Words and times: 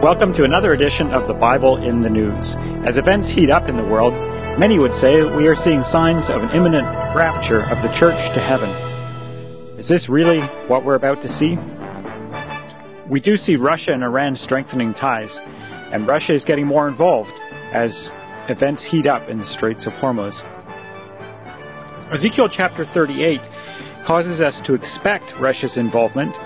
Welcome 0.00 0.32
to 0.34 0.44
another 0.44 0.72
edition 0.72 1.10
of 1.10 1.26
the 1.26 1.34
Bible 1.34 1.78
in 1.78 2.02
the 2.02 2.08
News. 2.08 2.54
As 2.54 2.98
events 2.98 3.28
heat 3.28 3.50
up 3.50 3.68
in 3.68 3.76
the 3.76 3.82
world, 3.82 4.14
many 4.56 4.78
would 4.78 4.94
say 4.94 5.24
we 5.24 5.48
are 5.48 5.56
seeing 5.56 5.82
signs 5.82 6.30
of 6.30 6.40
an 6.40 6.50
imminent 6.50 6.86
rapture 7.16 7.60
of 7.60 7.82
the 7.82 7.88
church 7.88 8.14
to 8.34 8.38
heaven. 8.38 8.68
Is 9.76 9.88
this 9.88 10.08
really 10.08 10.40
what 10.40 10.84
we're 10.84 10.94
about 10.94 11.22
to 11.22 11.28
see? 11.28 11.58
We 13.08 13.18
do 13.18 13.36
see 13.36 13.56
Russia 13.56 13.92
and 13.92 14.04
Iran 14.04 14.36
strengthening 14.36 14.94
ties, 14.94 15.40
and 15.90 16.06
Russia 16.06 16.32
is 16.32 16.44
getting 16.44 16.68
more 16.68 16.86
involved 16.86 17.34
as 17.72 18.12
events 18.46 18.84
heat 18.84 19.06
up 19.06 19.28
in 19.28 19.40
the 19.40 19.46
Straits 19.46 19.88
of 19.88 19.94
Hormuz. 19.94 20.44
Ezekiel 22.12 22.48
chapter 22.48 22.84
38 22.84 23.40
causes 24.04 24.40
us 24.40 24.60
to 24.60 24.74
expect 24.74 25.40
Russia's 25.40 25.76
involvement, 25.76 26.36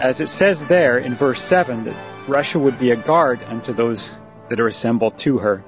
as 0.00 0.20
it 0.20 0.28
says 0.28 0.68
there 0.68 0.98
in 0.98 1.16
verse 1.16 1.42
7 1.42 1.82
that 1.82 2.15
Russia 2.28 2.58
would 2.58 2.78
be 2.78 2.90
a 2.90 2.96
guard 2.96 3.40
unto 3.44 3.72
those 3.72 4.10
that 4.48 4.58
are 4.58 4.66
assembled 4.66 5.16
to 5.16 5.38
her. 5.38 5.62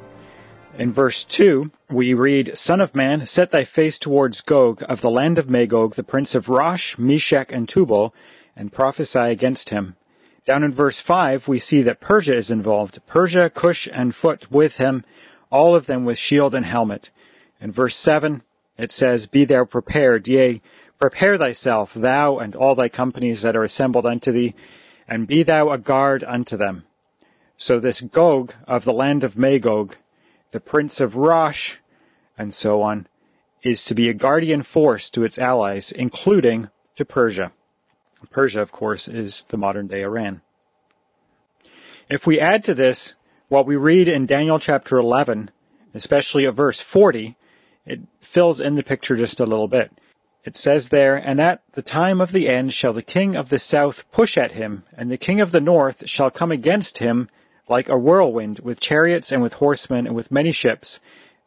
In 0.77 0.93
verse 0.93 1.23
2, 1.23 1.71
we 1.89 2.15
read, 2.15 2.59
Son 2.59 2.81
of 2.81 2.97
man, 2.97 3.27
set 3.27 3.53
thy 3.53 3.63
face 3.63 4.01
towards 4.01 4.41
Gog 4.41 4.83
of 4.89 5.01
the 5.01 5.11
land 5.11 5.39
of 5.39 5.49
Magog, 5.49 5.95
the 5.95 6.03
prince 6.03 6.35
of 6.35 6.49
Rosh, 6.49 6.99
Meshech, 6.99 7.53
and 7.53 7.69
Tubal, 7.69 8.13
and 8.57 8.73
prophesy 8.73 9.21
against 9.21 9.71
him. 9.71 9.95
Down 10.47 10.65
in 10.65 10.73
verse 10.73 10.99
5, 10.99 11.47
we 11.47 11.61
see 11.61 11.83
that 11.83 12.01
Persia 12.01 12.35
is 12.35 12.51
involved. 12.51 13.01
Persia, 13.07 13.51
Cush, 13.51 13.89
and 13.93 14.13
Phut 14.13 14.51
with 14.51 14.77
him, 14.79 15.05
all 15.51 15.77
of 15.77 15.87
them 15.87 16.05
with 16.05 16.19
shield 16.19 16.57
and 16.57 16.67
helmet. 16.67 17.11
In 17.61 17.71
verse 17.71 17.95
7, 17.95 18.43
it 18.77 18.91
says, 18.91 19.27
Be 19.27 19.45
thou 19.45 19.65
prepared, 19.65 20.27
yea, 20.27 20.61
prepare 20.99 21.39
thyself, 21.39 21.95
thou 21.95 22.39
and 22.39 22.57
all 22.57 22.75
thy 22.75 22.89
companies 22.89 23.43
that 23.43 23.57
are 23.57 23.65
assembled 23.65 24.07
unto 24.07 24.33
thee, 24.33 24.55
and 25.09 25.27
be 25.27 25.43
thou 25.43 25.71
a 25.71 25.79
guard 25.79 26.23
unto 26.23 26.57
them. 26.57 26.85
So 27.57 27.81
this 27.81 28.01
Gog 28.01 28.55
of 28.67 28.85
the 28.85 28.93
land 28.93 29.25
of 29.25 29.37
Magog, 29.37 29.97
the 30.53 30.61
prince 30.61 31.01
of 31.01 31.17
Rosh, 31.17 31.77
and 32.37 32.55
so 32.55 32.83
on, 32.83 33.07
is 33.63 33.87
to 33.87 33.95
be 33.95 34.09
a 34.09 34.15
guardian 34.15 34.63
force 34.63 35.11
to 35.11 35.25
its 35.25 35.39
allies, 35.39 35.91
including 35.91 36.69
to 36.97 37.05
Persia. 37.05 37.51
Persia, 38.31 38.61
of 38.61 38.71
course, 38.71 39.09
is 39.09 39.45
the 39.49 39.57
modern 39.57 39.87
day 39.87 40.03
Iran. 40.03 40.41
If 42.09 42.27
we 42.27 42.41
add 42.41 42.65
to 42.65 42.75
this 42.75 43.15
what 43.49 43.67
we 43.67 43.77
read 43.77 44.09
in 44.09 44.27
Daniel 44.27 44.59
chapter 44.59 44.97
11, 44.97 45.51
especially 45.95 46.47
at 46.47 46.55
verse 46.55 46.81
40, 46.81 47.37
it 47.87 48.01
fills 48.21 48.61
in 48.61 48.75
the 48.75 48.83
picture 48.83 49.17
just 49.17 49.41
a 49.41 49.47
little 49.47 49.69
bit. 49.69 49.91
It 50.45 50.57
says 50.57 50.89
there, 50.89 51.17
And 51.17 51.41
at 51.41 51.63
the 51.73 51.83
time 51.83 52.21
of 52.21 52.33
the 52.33 52.49
end 52.49 52.73
shall 52.73 52.93
the 52.93 53.03
king 53.03 53.37
of 53.37 53.49
the 53.49 53.59
south 53.59 54.11
push 54.11 54.39
at 54.39 54.53
him, 54.53 54.85
and 54.97 55.11
the 55.11 55.19
king 55.19 55.41
of 55.41 55.51
the 55.51 55.61
north 55.61 56.09
shall 56.09 56.31
come 56.31 56.53
against 56.53 56.99
him 56.99 57.29
like 57.69 57.89
a 57.89 57.99
whirlwind, 57.99 58.61
with 58.61 58.81
chariots 58.81 59.31
and 59.33 59.43
with 59.43 59.53
horsemen 59.53 60.07
and 60.07 60.17
with 60.17 60.31
many 60.31 60.53
ships, 60.53 61.01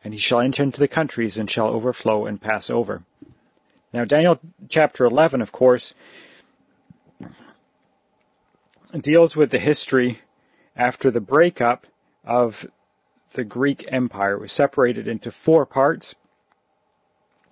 and 0.04 0.14
he 0.14 0.20
shall 0.20 0.40
enter 0.40 0.62
into 0.62 0.80
the 0.80 0.88
countries 0.88 1.38
and 1.38 1.50
shall 1.50 1.68
overflow 1.68 2.26
and 2.26 2.42
pass 2.42 2.70
over. 2.70 3.04
Now, 3.94 4.06
Daniel 4.06 4.40
chapter 4.70 5.06
11, 5.06 5.42
of 5.42 5.52
course, 5.52 5.96
deals 9.00 9.36
with 9.36 9.52
the 9.52 9.60
history 9.60 10.20
after 10.76 11.12
the 11.12 11.22
breakup 11.22 11.88
of 12.24 12.66
the 13.32 13.44
Greek 13.44 13.86
Empire. 13.88 14.36
It 14.36 14.42
was 14.42 14.52
separated 14.52 15.08
into 15.08 15.32
four 15.32 15.66
parts, 15.66 16.16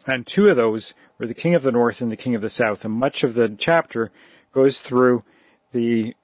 and 0.06 0.26
two 0.26 0.50
of 0.50 0.56
those 0.56 0.94
were 1.20 1.28
the 1.28 1.34
king 1.34 1.54
of 1.54 1.64
the 1.64 1.72
north 1.72 2.02
and 2.02 2.12
the 2.12 2.18
king 2.18 2.34
of 2.36 2.42
the 2.42 2.50
south. 2.50 2.86
And 2.86 2.94
much 2.94 3.24
of 3.24 3.34
the 3.36 3.50
chapter 3.50 4.12
goes 4.54 4.80
through 4.80 5.24
the 5.72 6.16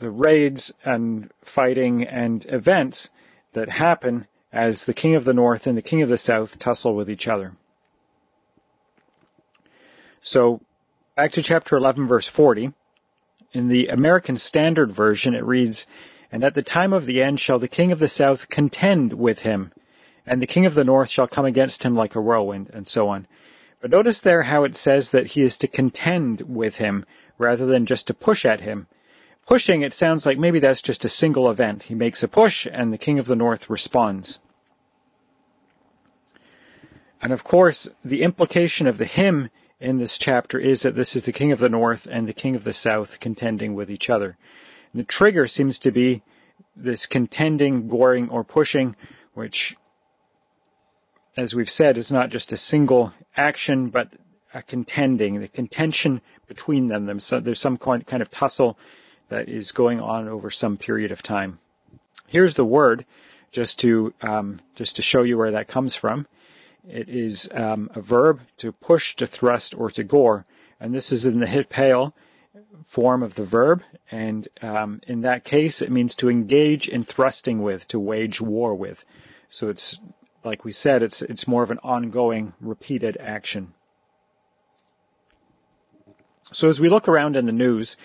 the 0.00 0.10
raids 0.10 0.72
and 0.84 1.28
fighting 1.42 2.04
and 2.04 2.46
events 2.46 3.10
that 3.52 3.68
happen 3.68 4.28
as 4.52 4.84
the 4.84 4.94
king 4.94 5.16
of 5.16 5.24
the 5.24 5.34
north 5.34 5.66
and 5.66 5.76
the 5.76 5.82
king 5.82 6.02
of 6.02 6.08
the 6.08 6.16
south 6.16 6.56
tussle 6.60 6.94
with 6.94 7.10
each 7.10 7.26
other. 7.26 7.52
So 10.22 10.60
back 11.16 11.32
to 11.32 11.42
chapter 11.42 11.76
11 11.76 12.06
verse 12.06 12.28
40. 12.28 12.72
In 13.52 13.66
the 13.66 13.88
American 13.88 14.36
Standard 14.36 14.92
Version 14.92 15.34
it 15.34 15.44
reads, 15.44 15.86
And 16.30 16.44
at 16.44 16.54
the 16.54 16.62
time 16.62 16.92
of 16.92 17.04
the 17.04 17.22
end 17.22 17.40
shall 17.40 17.58
the 17.58 17.66
king 17.66 17.90
of 17.90 17.98
the 17.98 18.08
south 18.08 18.48
contend 18.48 19.12
with 19.12 19.40
him, 19.40 19.72
and 20.26 20.40
the 20.40 20.46
king 20.46 20.66
of 20.66 20.74
the 20.74 20.84
north 20.84 21.10
shall 21.10 21.26
come 21.26 21.44
against 21.44 21.82
him 21.82 21.96
like 21.96 22.14
a 22.14 22.20
whirlwind, 22.20 22.70
and 22.72 22.86
so 22.86 23.08
on. 23.08 23.26
But 23.80 23.90
notice 23.90 24.20
there 24.20 24.42
how 24.42 24.64
it 24.64 24.76
says 24.76 25.12
that 25.12 25.26
he 25.26 25.42
is 25.42 25.58
to 25.58 25.68
contend 25.68 26.40
with 26.40 26.76
him 26.76 27.06
rather 27.38 27.66
than 27.66 27.86
just 27.86 28.08
to 28.08 28.14
push 28.14 28.44
at 28.44 28.60
him. 28.60 28.88
Pushing, 29.46 29.82
it 29.82 29.94
sounds 29.94 30.26
like 30.26 30.36
maybe 30.36 30.58
that's 30.58 30.82
just 30.82 31.04
a 31.04 31.08
single 31.08 31.50
event. 31.50 31.84
He 31.84 31.94
makes 31.94 32.22
a 32.22 32.28
push 32.28 32.66
and 32.70 32.92
the 32.92 32.98
King 32.98 33.18
of 33.18 33.26
the 33.26 33.36
North 33.36 33.70
responds. 33.70 34.40
And 37.22 37.32
of 37.32 37.44
course, 37.44 37.88
the 38.04 38.22
implication 38.22 38.86
of 38.86 38.98
the 38.98 39.04
him 39.04 39.48
in 39.80 39.98
this 39.98 40.18
chapter 40.18 40.58
is 40.58 40.82
that 40.82 40.94
this 40.94 41.16
is 41.16 41.22
the 41.22 41.32
King 41.32 41.52
of 41.52 41.58
the 41.60 41.68
North 41.68 42.08
and 42.10 42.28
the 42.28 42.32
King 42.32 42.56
of 42.56 42.64
the 42.64 42.72
South 42.72 43.20
contending 43.20 43.74
with 43.74 43.90
each 43.90 44.10
other. 44.10 44.36
And 44.92 45.00
the 45.00 45.04
trigger 45.04 45.46
seems 45.46 45.80
to 45.80 45.92
be 45.92 46.22
this 46.76 47.06
contending, 47.06 47.88
goring, 47.88 48.30
or 48.30 48.44
pushing, 48.44 48.96
which 49.34 49.76
as 51.38 51.54
we've 51.54 51.70
said, 51.70 51.98
is 51.98 52.10
not 52.10 52.30
just 52.30 52.52
a 52.52 52.56
single 52.56 53.12
action, 53.36 53.90
but 53.90 54.12
a 54.52 54.60
contending, 54.60 55.40
the 55.40 55.46
contention 55.46 56.20
between 56.48 56.88
them. 56.88 57.06
There's 57.06 57.60
some 57.60 57.76
kind 57.76 58.22
of 58.22 58.30
tussle 58.30 58.76
that 59.28 59.48
is 59.48 59.70
going 59.70 60.00
on 60.00 60.28
over 60.28 60.50
some 60.50 60.76
period 60.76 61.12
of 61.12 61.22
time. 61.22 61.60
Here's 62.26 62.56
the 62.56 62.64
word, 62.64 63.04
just 63.52 63.78
to 63.80 64.12
um, 64.20 64.60
just 64.74 64.96
to 64.96 65.02
show 65.02 65.22
you 65.22 65.38
where 65.38 65.52
that 65.52 65.68
comes 65.68 65.94
from. 65.94 66.26
It 66.88 67.08
is 67.08 67.48
um, 67.52 67.90
a 67.94 68.00
verb 68.00 68.40
to 68.58 68.72
push, 68.72 69.14
to 69.16 69.26
thrust, 69.28 69.76
or 69.76 69.90
to 69.90 70.02
gore, 70.02 70.44
and 70.80 70.92
this 70.92 71.12
is 71.12 71.24
in 71.24 71.38
the 71.38 71.46
hiphil 71.46 72.14
form 72.86 73.22
of 73.22 73.36
the 73.36 73.44
verb. 73.44 73.84
And 74.10 74.48
um, 74.60 75.02
in 75.06 75.20
that 75.20 75.44
case, 75.44 75.82
it 75.82 75.92
means 75.92 76.16
to 76.16 76.30
engage 76.30 76.88
in 76.88 77.04
thrusting 77.04 77.62
with, 77.62 77.86
to 77.88 78.00
wage 78.00 78.40
war 78.40 78.74
with. 78.74 79.04
So 79.50 79.68
it's 79.68 79.98
like 80.44 80.64
we 80.64 80.72
said, 80.72 81.02
it's 81.02 81.22
it's 81.22 81.48
more 81.48 81.62
of 81.62 81.70
an 81.70 81.80
ongoing, 81.82 82.52
repeated 82.60 83.16
action. 83.18 83.72
So 86.52 86.68
as 86.68 86.80
we 86.80 86.88
look 86.88 87.08
around 87.08 87.36
in 87.36 87.46
the 87.46 87.52
news, 87.52 87.96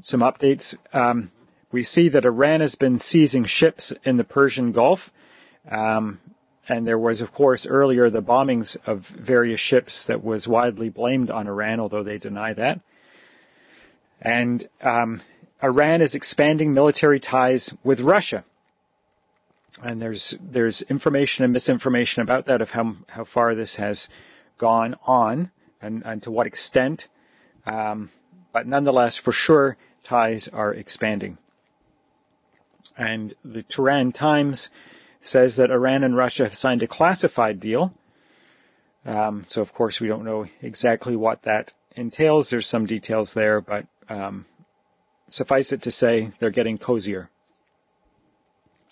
some 0.00 0.20
updates. 0.20 0.76
Um, 0.92 1.30
we 1.70 1.82
see 1.82 2.10
that 2.10 2.26
Iran 2.26 2.60
has 2.60 2.74
been 2.74 2.98
seizing 2.98 3.44
ships 3.44 3.92
in 4.04 4.16
the 4.16 4.24
Persian 4.24 4.72
Gulf. 4.72 5.10
Um, 5.70 6.20
and 6.68 6.86
there 6.86 6.98
was, 6.98 7.22
of 7.22 7.32
course, 7.32 7.66
earlier 7.66 8.10
the 8.10 8.22
bombings 8.22 8.76
of 8.86 9.06
various 9.06 9.60
ships 9.60 10.04
that 10.04 10.22
was 10.22 10.46
widely 10.46 10.90
blamed 10.90 11.30
on 11.30 11.48
Iran, 11.48 11.80
although 11.80 12.02
they 12.02 12.18
deny 12.18 12.52
that. 12.52 12.80
And 14.20 14.66
um, 14.80 15.20
Iran 15.62 16.02
is 16.02 16.14
expanding 16.14 16.74
military 16.74 17.20
ties 17.20 17.74
with 17.82 18.00
Russia 18.00 18.44
and 19.80 20.02
there's 20.02 20.36
there's 20.40 20.82
information 20.82 21.44
and 21.44 21.52
misinformation 21.52 22.22
about 22.22 22.46
that 22.46 22.60
of 22.60 22.70
how 22.70 22.96
how 23.08 23.24
far 23.24 23.54
this 23.54 23.76
has 23.76 24.08
gone 24.58 24.96
on 25.06 25.50
and, 25.80 26.02
and 26.04 26.22
to 26.24 26.30
what 26.30 26.46
extent. 26.46 27.08
Um, 27.66 28.10
but 28.52 28.66
nonetheless, 28.66 29.16
for 29.16 29.32
sure, 29.32 29.76
ties 30.02 30.48
are 30.48 30.72
expanding. 30.72 31.38
And 32.96 33.34
the 33.44 33.62
Tehran 33.62 34.12
Times 34.12 34.70
says 35.22 35.56
that 35.56 35.70
Iran 35.70 36.04
and 36.04 36.16
Russia 36.16 36.44
have 36.44 36.54
signed 36.54 36.82
a 36.82 36.86
classified 36.86 37.60
deal. 37.60 37.94
Um, 39.06 39.46
so 39.48 39.62
of 39.62 39.72
course 39.72 40.00
we 40.00 40.08
don't 40.08 40.24
know 40.24 40.46
exactly 40.60 41.16
what 41.16 41.42
that 41.42 41.72
entails. 41.96 42.50
There's 42.50 42.66
some 42.66 42.86
details 42.86 43.32
there, 43.32 43.60
but 43.60 43.86
um, 44.08 44.44
suffice 45.28 45.72
it 45.72 45.82
to 45.82 45.90
say 45.90 46.30
they're 46.38 46.50
getting 46.50 46.78
cozier 46.78 47.30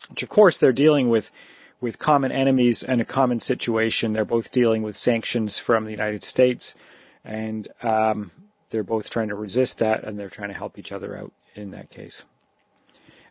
which 0.08 0.22
of 0.22 0.28
course 0.28 0.58
they're 0.58 0.72
dealing 0.72 1.08
with 1.08 1.30
with 1.80 1.98
common 1.98 2.30
enemies 2.30 2.82
and 2.82 3.00
a 3.00 3.06
common 3.06 3.40
situation. 3.40 4.12
They're 4.12 4.24
both 4.24 4.52
dealing 4.52 4.82
with 4.82 4.96
sanctions 4.96 5.58
from 5.58 5.84
the 5.84 5.90
United 5.90 6.22
States, 6.24 6.74
and 7.24 7.66
um, 7.82 8.30
they're 8.68 8.82
both 8.82 9.10
trying 9.10 9.28
to 9.28 9.34
resist 9.34 9.78
that, 9.78 10.04
and 10.04 10.18
they're 10.18 10.28
trying 10.28 10.50
to 10.50 10.56
help 10.56 10.78
each 10.78 10.92
other 10.92 11.16
out 11.16 11.32
in 11.54 11.70
that 11.70 11.90
case. 11.90 12.24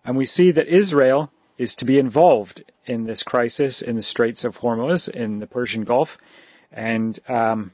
And 0.04 0.18
we 0.18 0.26
see 0.26 0.52
that 0.52 0.68
Israel 0.68 1.32
is 1.58 1.76
to 1.76 1.86
be 1.86 2.00
involved 2.00 2.64
in 2.86 3.04
this 3.04 3.24
crisis 3.24 3.82
in 3.82 3.96
the 3.96 4.02
Straits 4.02 4.46
of 4.46 4.58
Hormuz 4.58 5.10
in 5.10 5.40
the 5.40 5.48
Persian 5.48 5.84
Gulf, 5.84 6.18
and 6.72 7.20
um, 7.30 7.72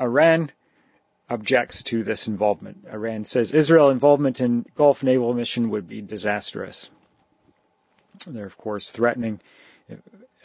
Iran 0.00 0.50
objects 1.30 1.82
to 1.84 2.04
this 2.04 2.28
involvement. 2.28 2.84
Iran 2.92 3.24
says 3.24 3.52
Israel 3.52 3.90
involvement 3.90 4.40
in 4.40 4.66
Gulf 4.76 5.02
naval 5.02 5.32
mission 5.32 5.70
would 5.70 5.88
be 5.88 6.02
disastrous. 6.02 6.90
They're, 8.26 8.46
of 8.46 8.58
course, 8.58 8.90
threatening 8.90 9.40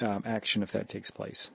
um, 0.02 0.24
action 0.26 0.64
if 0.64 0.72
that 0.74 0.90
takes 0.90 1.12
place. 1.12 1.52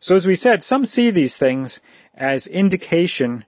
So 0.00 0.16
as 0.16 0.26
we 0.26 0.36
said, 0.36 0.64
some 0.64 0.84
see 0.84 1.10
these 1.10 1.36
things 1.36 1.80
as 2.16 2.46
indication 2.46 3.44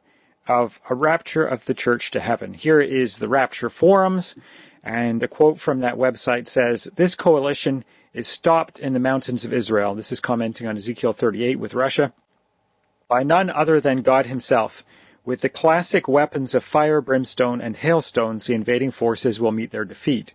of 0.47 0.81
a 0.89 0.95
rapture 0.95 1.45
of 1.45 1.65
the 1.65 1.75
church 1.75 2.13
to 2.13 2.21
heaven. 2.21 2.55
Here 2.55 2.81
is 2.81 3.19
the 3.19 3.29
rapture 3.29 3.69
forums, 3.69 4.37
and 4.83 5.23
a 5.23 5.29
quote 5.29 5.59
from 5.59 5.81
that 5.81 5.97
website 5.97 6.47
says, 6.47 6.85
This 6.95 7.15
coalition 7.15 7.85
is 8.13 8.29
stopped 8.29 8.79
in 8.79 8.93
the 8.93 9.01
mountains 9.01 9.45
of 9.45 9.53
Israel. 9.53 9.95
This 9.95 10.13
is 10.13 10.21
commenting 10.21 10.69
on 10.69 10.77
Ezekiel 10.77 11.13
38 11.13 11.59
with 11.59 11.75
Russia. 11.75 12.13
By 13.09 13.23
none 13.23 13.51
other 13.51 13.81
than 13.81 14.03
God 14.03 14.27
himself. 14.27 14.85
With 15.25 15.41
the 15.41 15.49
classic 15.49 16.07
weapons 16.07 16.55
of 16.55 16.63
fire, 16.63 17.01
brimstone, 17.01 17.63
and 17.63 17.75
hailstones, 17.75 18.47
the 18.47 18.55
invading 18.55 18.91
forces 18.91 19.41
will 19.41 19.53
meet 19.53 19.71
their 19.71 19.87
defeat. 19.87 20.35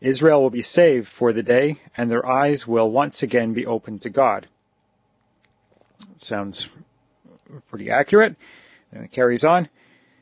Israel 0.00 0.42
will 0.42 0.50
be 0.50 0.62
saved 0.62 1.06
for 1.06 1.32
the 1.32 1.42
day, 1.42 1.78
and 1.96 2.10
their 2.10 2.26
eyes 2.26 2.66
will 2.66 2.90
once 2.90 3.22
again 3.22 3.52
be 3.52 3.66
opened 3.66 4.02
to 4.02 4.10
God. 4.10 4.46
Sounds 6.16 6.68
pretty 7.70 7.90
accurate. 7.90 8.36
And 8.92 9.04
it 9.04 9.12
carries 9.12 9.44
on. 9.44 9.68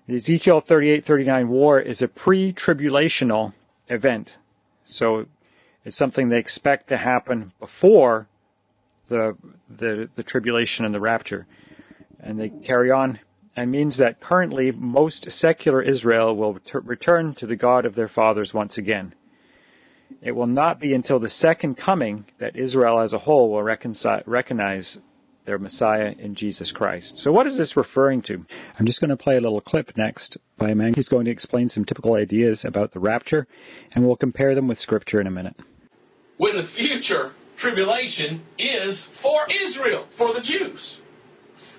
The 0.07 0.17
Ezekiel 0.17 0.61
38-39 0.61 1.47
war 1.47 1.81
is 1.81 2.03
a 2.03 2.09
pre-tribulational 2.09 3.53
event. 3.89 4.37
So 4.85 5.27
it's 5.85 5.97
something 5.97 6.29
they 6.29 6.39
expect 6.39 6.89
to 6.89 6.97
happen 6.97 7.53
before 7.59 8.29
the, 9.09 9.37
the, 9.71 10.09
the 10.15 10.23
tribulation 10.23 10.85
and 10.85 10.95
the 10.95 11.01
rapture. 11.01 11.47
And 12.21 12.39
they 12.39 12.49
carry 12.49 12.91
on 12.91 13.19
and 13.57 13.71
means 13.71 13.97
that 13.97 14.21
currently 14.21 14.71
most 14.71 15.33
secular 15.33 15.81
Israel 15.81 16.37
will 16.37 16.61
return 16.75 17.35
to 17.35 17.47
the 17.47 17.57
God 17.57 17.87
of 17.87 17.95
their 17.95 18.09
fathers 18.09 18.53
once 18.53 18.77
again. 18.77 19.15
It 20.21 20.33
will 20.33 20.47
not 20.47 20.79
be 20.79 20.95
until 20.95 21.19
the 21.19 21.31
second 21.31 21.77
coming 21.77 22.27
that 22.39 22.57
Israel 22.57 23.01
as 23.01 23.15
a 23.15 23.19
whole 23.19 23.51
will 23.51 23.63
recognize 23.63 25.01
their 25.47 25.59
Messiah 25.59 26.15
in 26.17 26.35
Jesus 26.35 26.73
Christ. 26.73 27.19
So 27.19 27.33
what 27.33 27.47
is 27.47 27.57
this 27.57 27.77
referring 27.77 28.23
to? 28.23 28.45
I'm 28.79 28.87
just 28.87 29.01
going 29.01 29.11
to 29.11 29.17
play 29.17 29.37
a 29.37 29.41
little 29.41 29.61
clip 29.61 29.97
next 29.97 30.37
by 30.59 30.71
a 30.71 30.75
man. 30.75 30.93
He's 30.95 31.09
going 31.09 31.25
to 31.25 31.31
explain 31.31 31.69
some 31.69 31.85
typical 31.85 32.15
ideas 32.15 32.65
about 32.65 32.93
the 32.93 33.01
rapture, 33.01 33.47
and 33.95 34.05
we'll 34.05 34.17
compare 34.17 34.55
them 34.55 34.69
with 34.69 34.79
Scripture 34.79 35.21
in 35.21 35.27
a 35.27 35.31
minute. 35.31 35.57
When 36.37 36.57
the 36.57 36.65
future 36.65 37.33
tribulation 37.57 38.43
is 38.59 39.05
for 39.05 39.47
Israel, 39.51 40.07
for 40.11 40.35
the 40.35 40.41
Jews. 40.41 41.01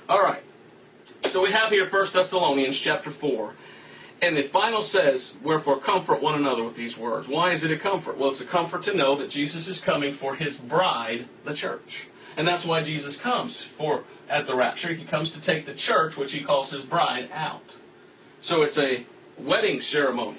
All 0.09 0.21
right. 0.21 0.41
So 1.25 1.43
we 1.43 1.51
have 1.51 1.69
here 1.69 1.87
1 1.87 2.05
Thessalonians 2.13 2.77
chapter 2.79 3.11
4. 3.11 3.53
And 4.21 4.35
the 4.35 4.43
final 4.43 4.81
says, 4.81 5.37
Wherefore 5.43 5.79
comfort 5.79 6.21
one 6.21 6.35
another 6.35 6.63
with 6.63 6.75
these 6.75 6.97
words. 6.97 7.27
Why 7.27 7.51
is 7.51 7.63
it 7.63 7.71
a 7.71 7.77
comfort? 7.77 8.17
Well, 8.17 8.31
it's 8.31 8.41
a 8.41 8.45
comfort 8.45 8.83
to 8.83 8.95
know 8.95 9.17
that 9.17 9.29
Jesus 9.29 9.67
is 9.67 9.79
coming 9.79 10.13
for 10.13 10.35
his 10.35 10.57
bride, 10.57 11.27
the 11.43 11.53
church. 11.53 12.07
And 12.35 12.47
that's 12.47 12.65
why 12.65 12.83
Jesus 12.83 13.17
comes 13.17 13.59
for 13.61 14.03
at 14.29 14.47
the 14.47 14.55
rapture. 14.55 14.93
He 14.93 15.05
comes 15.05 15.31
to 15.31 15.41
take 15.41 15.65
the 15.65 15.73
church, 15.73 16.17
which 16.17 16.31
he 16.31 16.41
calls 16.41 16.71
his 16.71 16.83
bride, 16.83 17.29
out. 17.31 17.75
So 18.41 18.63
it's 18.63 18.77
a 18.77 19.05
wedding 19.37 19.81
ceremony. 19.81 20.37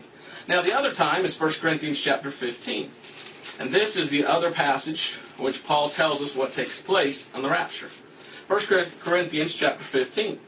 Now 0.49 0.63
the 0.63 0.73
other 0.73 0.93
time 0.93 1.25
is 1.25 1.39
1 1.39 1.53
Corinthians 1.55 2.01
chapter 2.01 2.31
15. 2.31 2.91
And 3.61 3.71
this 3.71 3.97
is 3.97 4.11
the 4.11 4.27
other 4.27 4.53
passage 4.53 5.15
which 5.37 5.65
Paul 5.65 5.91
tells 5.91 6.23
us 6.23 6.35
what 6.35 6.53
takes 6.53 6.81
place 6.81 7.29
on 7.35 7.43
the 7.43 7.49
rapture. 7.49 7.91
1 8.49 8.61
Corinthians 9.01 9.55
chapter 9.55 9.85
15. 9.85 10.39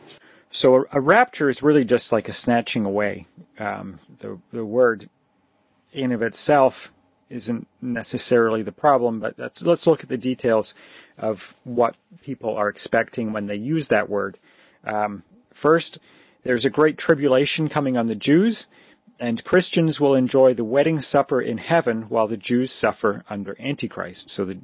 So 0.51 0.77
a, 0.77 0.85
a 0.93 1.01
rapture 1.01 1.51
is 1.51 1.63
really 1.63 1.85
just 1.85 2.13
like 2.13 2.31
a 2.31 2.33
snatching 2.33 2.87
away. 2.87 3.27
Um, 3.59 4.01
the, 4.21 4.39
the 4.53 4.65
word 4.65 5.09
in 5.93 6.13
of 6.13 6.23
itself 6.23 6.91
isn't 7.29 7.69
necessarily 7.83 8.63
the 8.63 8.73
problem, 8.73 9.21
but 9.21 9.39
let's 9.39 9.87
look 9.87 10.03
at 10.03 10.09
the 10.09 10.17
details 10.17 10.75
of 11.19 11.55
what 11.65 11.95
people 12.23 12.57
are 12.57 12.69
expecting 12.69 13.33
when 13.33 13.47
they 13.47 13.57
use 13.57 13.89
that 13.89 14.09
word. 14.09 14.39
Um, 14.85 15.23
first, 15.53 15.99
there's 16.43 16.65
a 16.65 16.71
great 16.71 16.97
tribulation 16.97 17.69
coming 17.69 17.99
on 17.99 18.07
the 18.07 18.15
Jews, 18.15 18.67
and 19.21 19.45
Christians 19.45 20.01
will 20.01 20.15
enjoy 20.15 20.55
the 20.55 20.65
wedding 20.65 21.01
supper 21.01 21.41
in 21.41 21.59
heaven 21.59 22.05
while 22.05 22.27
the 22.27 22.39
Jews 22.39 22.73
suffer 22.73 23.25
under 23.29 23.55
Antichrist. 23.61 24.31
So 24.31 24.47
the, 24.47 24.59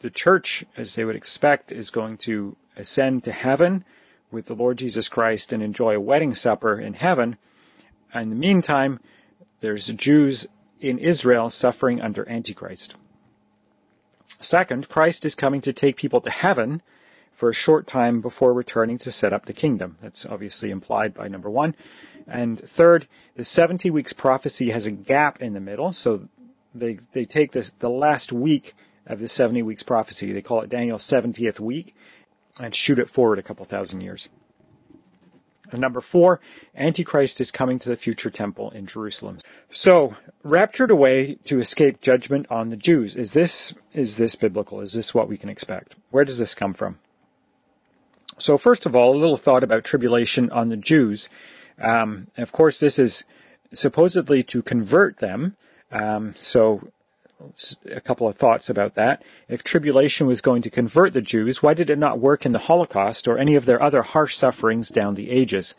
the 0.00 0.10
church, 0.10 0.64
as 0.76 0.94
they 0.94 1.04
would 1.04 1.16
expect, 1.16 1.72
is 1.72 1.90
going 1.90 2.18
to 2.18 2.56
ascend 2.76 3.24
to 3.24 3.32
heaven 3.32 3.84
with 4.30 4.46
the 4.46 4.54
Lord 4.54 4.78
Jesus 4.78 5.08
Christ 5.08 5.52
and 5.52 5.62
enjoy 5.62 5.94
a 5.94 6.00
wedding 6.00 6.34
supper 6.34 6.78
in 6.80 6.94
heaven. 6.94 7.36
In 8.14 8.30
the 8.30 8.36
meantime, 8.36 9.00
there's 9.60 9.86
Jews 9.88 10.46
in 10.80 10.98
Israel 10.98 11.50
suffering 11.50 12.00
under 12.00 12.26
Antichrist. 12.28 12.94
Second, 14.40 14.88
Christ 14.88 15.24
is 15.24 15.34
coming 15.34 15.60
to 15.62 15.72
take 15.72 15.96
people 15.96 16.20
to 16.22 16.30
heaven 16.30 16.80
for 17.32 17.50
a 17.50 17.54
short 17.54 17.86
time 17.86 18.22
before 18.22 18.52
returning 18.52 18.98
to 18.98 19.12
set 19.12 19.32
up 19.32 19.44
the 19.44 19.52
kingdom. 19.52 19.96
That's 20.00 20.24
obviously 20.24 20.70
implied 20.70 21.12
by 21.12 21.28
number 21.28 21.50
one. 21.50 21.74
And 22.26 22.58
third, 22.58 23.06
the 23.34 23.44
70 23.44 23.90
weeks 23.90 24.12
prophecy 24.12 24.70
has 24.70 24.86
a 24.86 24.90
gap 24.90 25.42
in 25.42 25.52
the 25.52 25.60
middle, 25.60 25.92
so 25.92 26.28
they, 26.74 26.98
they 27.12 27.24
take 27.24 27.52
this, 27.52 27.70
the 27.78 27.90
last 27.90 28.32
week 28.32 28.74
of 29.10 29.18
the 29.18 29.28
70 29.28 29.62
weeks 29.62 29.82
prophecy, 29.82 30.32
they 30.32 30.42
call 30.42 30.62
it 30.62 30.70
Daniel's 30.70 31.04
70th 31.04 31.60
week, 31.60 31.94
and 32.58 32.74
shoot 32.74 32.98
it 32.98 33.08
forward 33.08 33.38
a 33.38 33.42
couple 33.42 33.64
thousand 33.64 34.00
years. 34.00 34.28
And 35.70 35.80
number 35.80 36.00
four, 36.00 36.40
Antichrist 36.76 37.40
is 37.40 37.52
coming 37.52 37.78
to 37.78 37.88
the 37.88 37.96
future 37.96 38.30
temple 38.30 38.70
in 38.70 38.86
Jerusalem. 38.86 39.38
So, 39.70 40.16
raptured 40.42 40.90
away 40.90 41.36
to 41.44 41.60
escape 41.60 42.00
judgment 42.00 42.46
on 42.50 42.70
the 42.70 42.76
Jews. 42.76 43.16
Is 43.16 43.32
this, 43.32 43.72
is 43.92 44.16
this 44.16 44.34
biblical? 44.34 44.80
Is 44.80 44.92
this 44.92 45.14
what 45.14 45.28
we 45.28 45.36
can 45.36 45.48
expect? 45.48 45.94
Where 46.10 46.24
does 46.24 46.38
this 46.38 46.56
come 46.56 46.74
from? 46.74 46.98
So 48.40 48.56
first 48.56 48.86
of 48.86 48.96
all, 48.96 49.14
a 49.14 49.18
little 49.18 49.36
thought 49.36 49.64
about 49.64 49.84
tribulation 49.84 50.50
on 50.50 50.68
the 50.68 50.76
Jews. 50.76 51.28
Um, 51.78 52.28
of 52.38 52.52
course, 52.52 52.80
this 52.80 52.98
is 52.98 53.24
supposedly 53.74 54.42
to 54.44 54.62
convert 54.62 55.18
them. 55.18 55.56
Um, 55.92 56.34
so 56.36 56.88
a 57.90 58.00
couple 58.00 58.28
of 58.28 58.36
thoughts 58.36 58.70
about 58.70 58.96
that. 58.96 59.22
If 59.48 59.62
tribulation 59.62 60.26
was 60.26 60.40
going 60.40 60.62
to 60.62 60.70
convert 60.70 61.12
the 61.12 61.22
Jews, 61.22 61.62
why 61.62 61.74
did 61.74 61.90
it 61.90 61.98
not 61.98 62.18
work 62.18 62.46
in 62.46 62.52
the 62.52 62.58
Holocaust 62.58 63.28
or 63.28 63.38
any 63.38 63.56
of 63.56 63.64
their 63.64 63.82
other 63.82 64.02
harsh 64.02 64.36
sufferings 64.36 64.88
down 64.88 65.14
the 65.14 65.30
ages? 65.30 65.74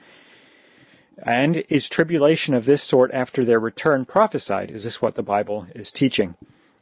And 1.22 1.64
is 1.70 1.88
tribulation 1.88 2.54
of 2.56 2.66
this 2.66 2.82
sort 2.82 3.12
after 3.12 3.46
their 3.46 3.60
return 3.60 4.06
prophesied? 4.06 4.72
Is 4.72 4.84
this 4.84 5.02
what 5.02 5.16
the 5.16 5.24
Bible 5.24 5.68
is 5.76 5.92
teaching? 5.92 6.36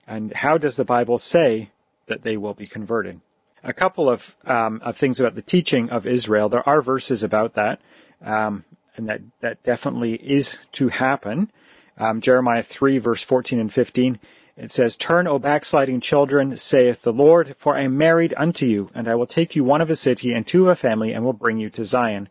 And 0.08 0.34
how 0.34 0.58
does 0.58 0.78
the 0.78 0.86
Bible 0.86 1.20
say 1.20 1.70
that 2.08 2.24
they 2.24 2.38
will 2.38 2.54
be 2.54 2.68
converted? 2.68 3.20
A 3.64 3.74
couple 3.74 4.10
of, 4.10 4.36
um, 4.46 4.82
of 4.84 4.96
things 4.96 5.20
about 5.20 5.36
the 5.36 5.42
teaching 5.42 5.90
of 5.90 6.08
Israel. 6.08 6.48
There 6.48 6.68
are 6.68 6.82
verses 6.82 7.24
about 7.24 7.56
that, 7.56 7.82
um, 8.24 8.64
and 8.96 9.10
that, 9.10 9.22
that 9.42 9.64
definitely 9.64 10.14
is 10.14 10.58
to 10.74 10.88
happen. 10.88 11.52
Um, 11.98 12.22
Jeremiah 12.22 12.64
3 12.64 13.00
verse 13.00 13.22
14 13.22 13.60
and 13.60 13.74
15 13.74 14.20
it 14.60 14.74
says, 14.74 14.98
Turn, 14.98 15.26
O 15.26 15.40
backsliding 15.40 16.02
children, 16.02 16.58
saith 16.58 17.02
the 17.02 17.14
Lord, 17.14 17.56
for 17.58 17.78
I 17.78 17.84
am 17.84 17.98
married 17.98 18.34
unto 18.36 18.66
you, 18.66 18.90
and 18.94 19.08
I 19.08 19.16
will 19.16 19.26
take 19.26 19.56
you 19.56 19.64
one 19.64 19.80
of 19.80 19.90
a 19.90 19.96
city 19.96 20.34
and 20.34 20.46
two 20.46 20.64
of 20.64 20.68
a 20.68 20.76
family, 20.76 21.14
and 21.14 21.24
will 21.24 21.32
bring 21.32 21.60
you 21.60 21.70
to 21.72 21.86
Zion. 21.86 22.28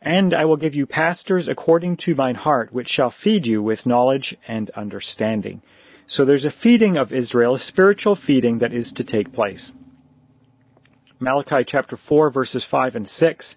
And 0.00 0.32
I 0.32 0.46
will 0.46 0.56
give 0.56 0.74
you 0.74 0.86
pastors 0.86 1.46
according 1.46 1.98
to 1.98 2.14
mine 2.14 2.36
heart, 2.36 2.72
which 2.72 2.88
shall 2.88 3.10
feed 3.10 3.46
you 3.46 3.62
with 3.62 3.84
knowledge 3.84 4.34
and 4.48 4.70
understanding. 4.70 5.60
So 6.06 6.24
there's 6.24 6.46
a 6.46 6.50
feeding 6.50 6.96
of 6.96 7.12
Israel, 7.12 7.56
a 7.56 7.58
spiritual 7.58 8.16
feeding 8.16 8.60
that 8.60 8.72
is 8.72 8.92
to 8.92 9.04
take 9.04 9.34
place. 9.34 9.70
Malachi 11.20 11.64
chapter 11.64 11.98
4 11.98 12.30
verses 12.30 12.64
5 12.64 12.96
and 12.96 13.06
6, 13.06 13.56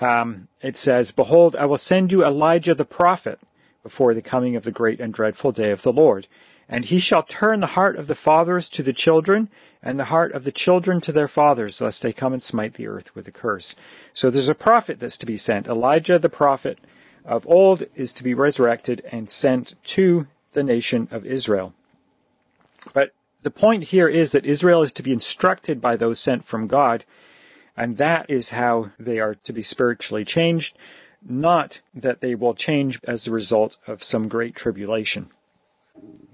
um, 0.00 0.48
it 0.60 0.76
says, 0.76 1.12
Behold, 1.12 1.54
I 1.54 1.66
will 1.66 1.78
send 1.78 2.10
you 2.10 2.24
Elijah 2.24 2.74
the 2.74 2.84
prophet 2.84 3.38
before 3.84 4.14
the 4.14 4.22
coming 4.22 4.56
of 4.56 4.64
the 4.64 4.72
great 4.72 4.98
and 4.98 5.14
dreadful 5.14 5.52
day 5.52 5.70
of 5.70 5.82
the 5.82 5.92
Lord. 5.92 6.26
And 6.68 6.84
he 6.84 6.98
shall 6.98 7.22
turn 7.22 7.60
the 7.60 7.66
heart 7.66 7.96
of 7.96 8.06
the 8.06 8.14
fathers 8.14 8.68
to 8.70 8.82
the 8.82 8.92
children, 8.92 9.48
and 9.82 9.98
the 9.98 10.04
heart 10.04 10.32
of 10.32 10.44
the 10.44 10.52
children 10.52 11.00
to 11.02 11.12
their 11.12 11.28
fathers, 11.28 11.80
lest 11.80 12.02
they 12.02 12.12
come 12.12 12.32
and 12.32 12.42
smite 12.42 12.74
the 12.74 12.88
earth 12.88 13.14
with 13.14 13.26
a 13.28 13.32
curse. 13.32 13.74
So 14.12 14.30
there's 14.30 14.48
a 14.48 14.54
prophet 14.54 15.00
that's 15.00 15.18
to 15.18 15.26
be 15.26 15.38
sent. 15.38 15.66
Elijah 15.66 16.18
the 16.18 16.28
prophet 16.28 16.78
of 17.24 17.46
old 17.46 17.84
is 17.94 18.14
to 18.14 18.24
be 18.24 18.34
resurrected 18.34 19.02
and 19.10 19.30
sent 19.30 19.74
to 19.84 20.26
the 20.52 20.62
nation 20.62 21.08
of 21.10 21.26
Israel. 21.26 21.72
But 22.92 23.12
the 23.42 23.50
point 23.50 23.84
here 23.84 24.08
is 24.08 24.32
that 24.32 24.46
Israel 24.46 24.82
is 24.82 24.92
to 24.94 25.02
be 25.02 25.12
instructed 25.12 25.80
by 25.80 25.96
those 25.96 26.20
sent 26.20 26.44
from 26.44 26.66
God, 26.66 27.04
and 27.76 27.96
that 27.98 28.30
is 28.30 28.50
how 28.50 28.90
they 28.98 29.20
are 29.20 29.36
to 29.44 29.52
be 29.52 29.62
spiritually 29.62 30.24
changed, 30.24 30.76
not 31.22 31.80
that 31.94 32.20
they 32.20 32.34
will 32.34 32.54
change 32.54 32.98
as 33.04 33.26
a 33.26 33.32
result 33.32 33.76
of 33.86 34.02
some 34.02 34.28
great 34.28 34.54
tribulation. 34.54 35.30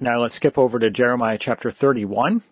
Now 0.00 0.20
let's 0.20 0.34
skip 0.34 0.58
over 0.58 0.78
to 0.78 0.90
Jeremiah 0.90 1.38
chapter 1.38 1.70
31, 1.70 2.42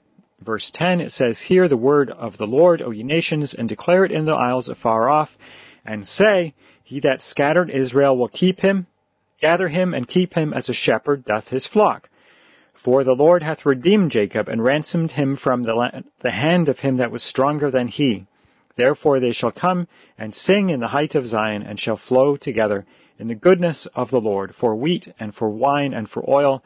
verse 0.40 0.70
10. 0.70 1.02
It 1.02 1.12
says, 1.12 1.42
Hear 1.42 1.68
the 1.68 1.76
word 1.76 2.08
of 2.08 2.38
the 2.38 2.46
Lord, 2.46 2.80
O 2.80 2.90
ye 2.90 3.02
nations, 3.02 3.52
and 3.52 3.68
declare 3.68 4.06
it 4.06 4.12
in 4.12 4.24
the 4.24 4.34
isles 4.34 4.70
afar 4.70 5.10
off, 5.10 5.36
and 5.84 6.08
say, 6.08 6.54
He 6.82 7.00
that 7.00 7.20
scattered 7.20 7.68
Israel 7.68 8.16
will 8.16 8.28
keep 8.28 8.60
him, 8.60 8.86
gather 9.38 9.68
him, 9.68 9.92
and 9.92 10.08
keep 10.08 10.32
him 10.32 10.54
as 10.54 10.70
a 10.70 10.72
shepherd 10.72 11.26
doth 11.26 11.50
his 11.50 11.66
flock. 11.66 12.08
For 12.72 13.04
the 13.04 13.14
Lord 13.14 13.42
hath 13.42 13.66
redeemed 13.66 14.12
Jacob, 14.12 14.48
and 14.48 14.64
ransomed 14.64 15.12
him 15.12 15.36
from 15.36 15.64
the, 15.64 16.04
the 16.20 16.30
hand 16.30 16.70
of 16.70 16.80
him 16.80 16.96
that 16.96 17.10
was 17.12 17.22
stronger 17.22 17.70
than 17.70 17.88
he. 17.88 18.24
Therefore 18.76 19.20
they 19.20 19.32
shall 19.32 19.52
come 19.52 19.88
and 20.16 20.34
sing 20.34 20.70
in 20.70 20.80
the 20.80 20.88
height 20.88 21.14
of 21.14 21.26
Zion, 21.26 21.62
and 21.62 21.78
shall 21.78 21.98
flow 21.98 22.36
together 22.36 22.86
in 23.18 23.28
the 23.28 23.34
goodness 23.34 23.84
of 23.84 24.10
the 24.10 24.22
Lord, 24.22 24.54
for 24.54 24.74
wheat, 24.74 25.12
and 25.20 25.34
for 25.34 25.50
wine, 25.50 25.92
and 25.92 26.08
for 26.08 26.24
oil, 26.26 26.62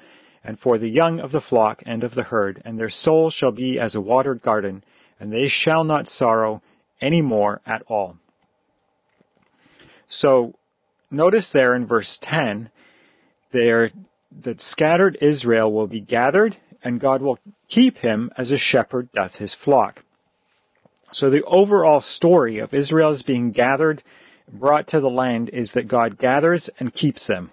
and 0.47 0.59
for 0.59 0.79
the 0.79 0.89
young 0.89 1.19
of 1.19 1.33
the 1.33 1.41
flock 1.41 1.83
and 1.87 2.05
of 2.05 2.15
the 2.15 2.23
herd, 2.23 2.63
and 2.65 2.79
their 2.79 2.89
soul 2.89 3.31
shall 3.31 3.51
be 3.51 3.81
as 3.81 3.97
a 3.97 4.01
watered 4.01 4.41
garden, 4.41 4.85
and 5.19 5.33
they 5.33 5.49
shall 5.49 5.83
not 5.83 6.09
sorrow 6.09 6.63
any 7.01 7.21
more 7.21 7.61
at 7.67 7.83
all. 7.89 8.17
So 10.09 10.55
notice 11.11 11.51
there 11.51 11.75
in 11.75 11.85
verse 11.85 12.17
10, 12.19 12.71
there 13.51 13.91
that 14.43 14.61
scattered 14.61 15.19
Israel 15.21 15.73
will 15.73 15.89
be 15.89 16.01
gathered, 16.01 16.57
and 16.81 17.01
God 17.01 17.23
will 17.23 17.41
keep 17.67 17.99
him 17.99 18.31
as 18.37 18.53
a 18.53 18.59
shepherd 18.59 19.11
doth 19.11 19.35
his 19.35 19.53
flock. 19.53 20.05
So 21.11 21.29
the 21.29 21.43
overall 21.43 22.01
story 22.01 22.59
of 22.59 22.73
Israel 22.73 23.11
as 23.11 23.23
being 23.23 23.51
gathered, 23.51 24.01
brought 24.49 24.89
to 24.89 25.01
the 25.01 25.11
land 25.11 25.51
is 25.51 25.73
that 25.73 25.89
God 25.89 26.19
gathers 26.19 26.71
and 26.79 26.95
keeps 26.95 27.27
them. 27.27 27.51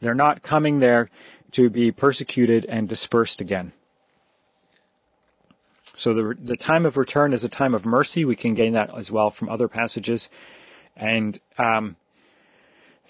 They're 0.00 0.14
not 0.14 0.44
coming 0.44 0.78
there 0.78 1.10
to 1.52 1.70
be 1.70 1.92
persecuted 1.92 2.66
and 2.66 2.88
dispersed 2.88 3.40
again. 3.40 3.72
So 5.96 6.14
the, 6.14 6.36
the 6.38 6.56
time 6.56 6.86
of 6.86 6.96
return 6.96 7.32
is 7.32 7.44
a 7.44 7.48
time 7.48 7.74
of 7.74 7.86
mercy. 7.86 8.24
We 8.24 8.36
can 8.36 8.54
gain 8.54 8.74
that 8.74 8.96
as 8.96 9.10
well 9.10 9.30
from 9.30 9.48
other 9.48 9.68
passages. 9.68 10.30
And 10.96 11.38
um, 11.56 11.96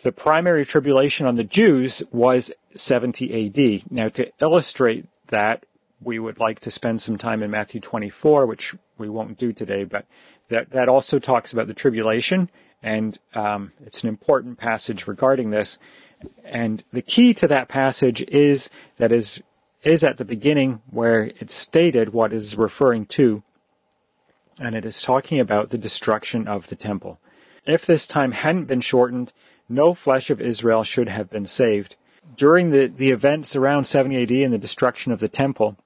the 0.03 0.13
primary 0.13 0.65
tribulation 0.65 1.27
on 1.27 1.35
the 1.35 1.45
Jews 1.45 2.03
was 2.13 2.53
70 2.75 3.47
AD. 3.47 3.91
Now, 3.91 4.09
to 4.11 4.31
illustrate 4.41 5.07
that, 5.29 5.65
we 6.01 6.19
would 6.19 6.39
like 6.39 6.61
to 6.61 6.71
spend 6.71 7.03
some 7.03 7.19
time 7.19 7.43
in 7.43 7.51
Matthew 7.51 7.81
24, 7.81 8.47
which 8.47 8.75
we 8.97 9.09
won't 9.09 9.39
do 9.39 9.53
today, 9.53 9.85
but 9.85 10.07
that, 10.49 10.71
that 10.71 10.89
also 10.89 11.19
talks 11.19 11.53
about 11.53 11.67
the 11.67 11.75
tribulation, 11.75 12.49
and 12.83 13.19
um, 13.35 13.73
it's 13.85 14.05
an 14.05 14.09
important 14.09 14.59
passage 14.59 15.07
regarding 15.07 15.51
this. 15.51 15.79
And 16.45 16.83
the 16.93 17.03
key 17.03 17.35
to 17.35 17.49
that 17.49 17.69
passage 17.69 18.23
is 18.23 18.71
that 18.97 19.13
is 19.13 19.43
is 19.83 20.03
at 20.03 20.17
the 20.17 20.25
beginning 20.25 20.81
where 20.91 21.23
it's 21.23 21.55
stated 21.55 22.13
what 22.13 22.33
is 22.33 22.57
referring 22.57 23.07
to, 23.07 23.43
and 24.59 24.75
it 24.75 24.85
is 24.85 25.01
talking 25.01 25.39
about 25.39 25.71
the 25.71 25.79
destruction 25.79 26.49
of 26.49 26.67
the 26.67 26.77
temple. 26.77 27.21
If 27.65 27.87
this 27.87 28.09
time 28.09 28.33
hadn't 28.33 28.65
been 28.65 28.81
shortened, 28.81 29.33
no 29.69 29.95
flesh 29.95 30.31
of 30.31 30.41
Israel 30.41 30.83
should 30.83 31.09
have 31.09 31.31
been 31.31 31.47
saved. 31.47 31.95
During 32.37 32.71
the, 32.71 32.87
the 32.87 33.11
events 33.11 33.55
around 33.55 33.85
70 33.85 34.23
AD 34.23 34.31
and 34.31 34.53
the 34.53 34.59
destruction 34.59 35.13
of 35.13 35.21
the 35.21 35.29
temple 35.29 35.77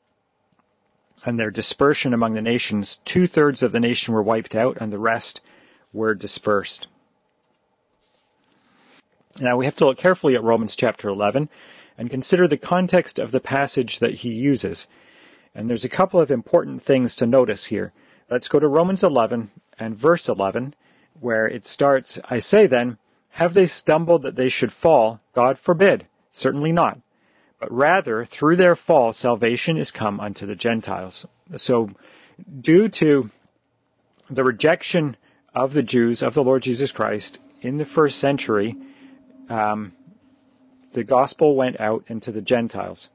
and 1.25 1.39
their 1.39 1.51
dispersion 1.51 2.15
among 2.15 2.35
the 2.35 2.43
nations, 2.43 3.01
two 3.05 3.27
thirds 3.27 3.63
of 3.63 3.73
the 3.73 3.81
nation 3.81 4.15
were 4.15 4.23
wiped 4.23 4.55
out 4.55 4.79
and 4.81 4.93
the 4.93 4.99
rest 4.99 5.41
were 5.93 6.15
dispersed. 6.15 6.87
Now 9.41 9.57
we 9.57 9.65
have 9.65 9.77
to 9.77 9.87
look 9.87 9.99
carefully 9.99 10.35
at 10.35 10.43
Romans 10.43 10.77
chapter 10.77 11.09
11 11.09 11.49
and 11.99 12.11
consider 12.11 12.49
the 12.49 12.57
context 12.57 13.19
of 13.19 13.33
the 13.33 13.41
passage 13.41 14.01
that 14.01 14.15
he 14.15 14.33
uses. 14.33 14.87
And 15.55 15.69
there's 15.69 15.85
a 15.85 15.91
couple 15.91 16.21
of 16.21 16.31
important 16.31 16.83
things 16.83 17.17
to 17.17 17.27
notice 17.27 17.65
here. 17.65 17.93
Let's 18.31 18.49
go 18.49 18.59
to 18.59 18.69
Romans 18.69 19.03
11 19.03 19.51
and 19.79 19.97
verse 19.97 20.29
11, 20.29 20.75
where 21.21 21.47
it 21.47 21.65
starts, 21.65 22.19
I 22.29 22.41
say 22.41 22.67
then, 22.67 22.99
have 23.31 23.55
they 23.55 23.67
stumbled 23.67 24.23
that 24.23 24.37
they 24.37 24.49
should 24.49 24.73
fall? 24.73 25.21
God 25.35 25.59
forbid. 25.59 26.07
Certainly 26.33 26.73
not. 26.73 26.99
But 27.59 27.73
rather, 27.73 28.25
through 28.25 28.57
their 28.57 28.77
fall, 28.77 29.13
salvation 29.13 29.77
is 29.77 29.91
come 29.91 30.21
unto 30.21 30.47
the 30.47 30.57
Gentiles. 30.57 31.27
So, 31.57 31.91
due 32.61 32.89
to 32.89 33.31
the 34.29 34.45
rejection 34.45 35.17
of 35.55 35.73
the 35.73 35.83
Jews 35.83 36.23
of 36.23 36.35
the 36.35 36.43
Lord 36.43 36.63
Jesus 36.63 36.93
Christ 36.93 37.39
in 37.61 37.77
the 37.77 37.85
first 37.85 38.19
century, 38.19 38.77
um, 39.49 39.93
the 40.93 41.05
gospel 41.05 41.55
went 41.55 41.81
out 41.81 42.05
into 42.09 42.33
the 42.33 42.43
Gentiles. 42.43 43.11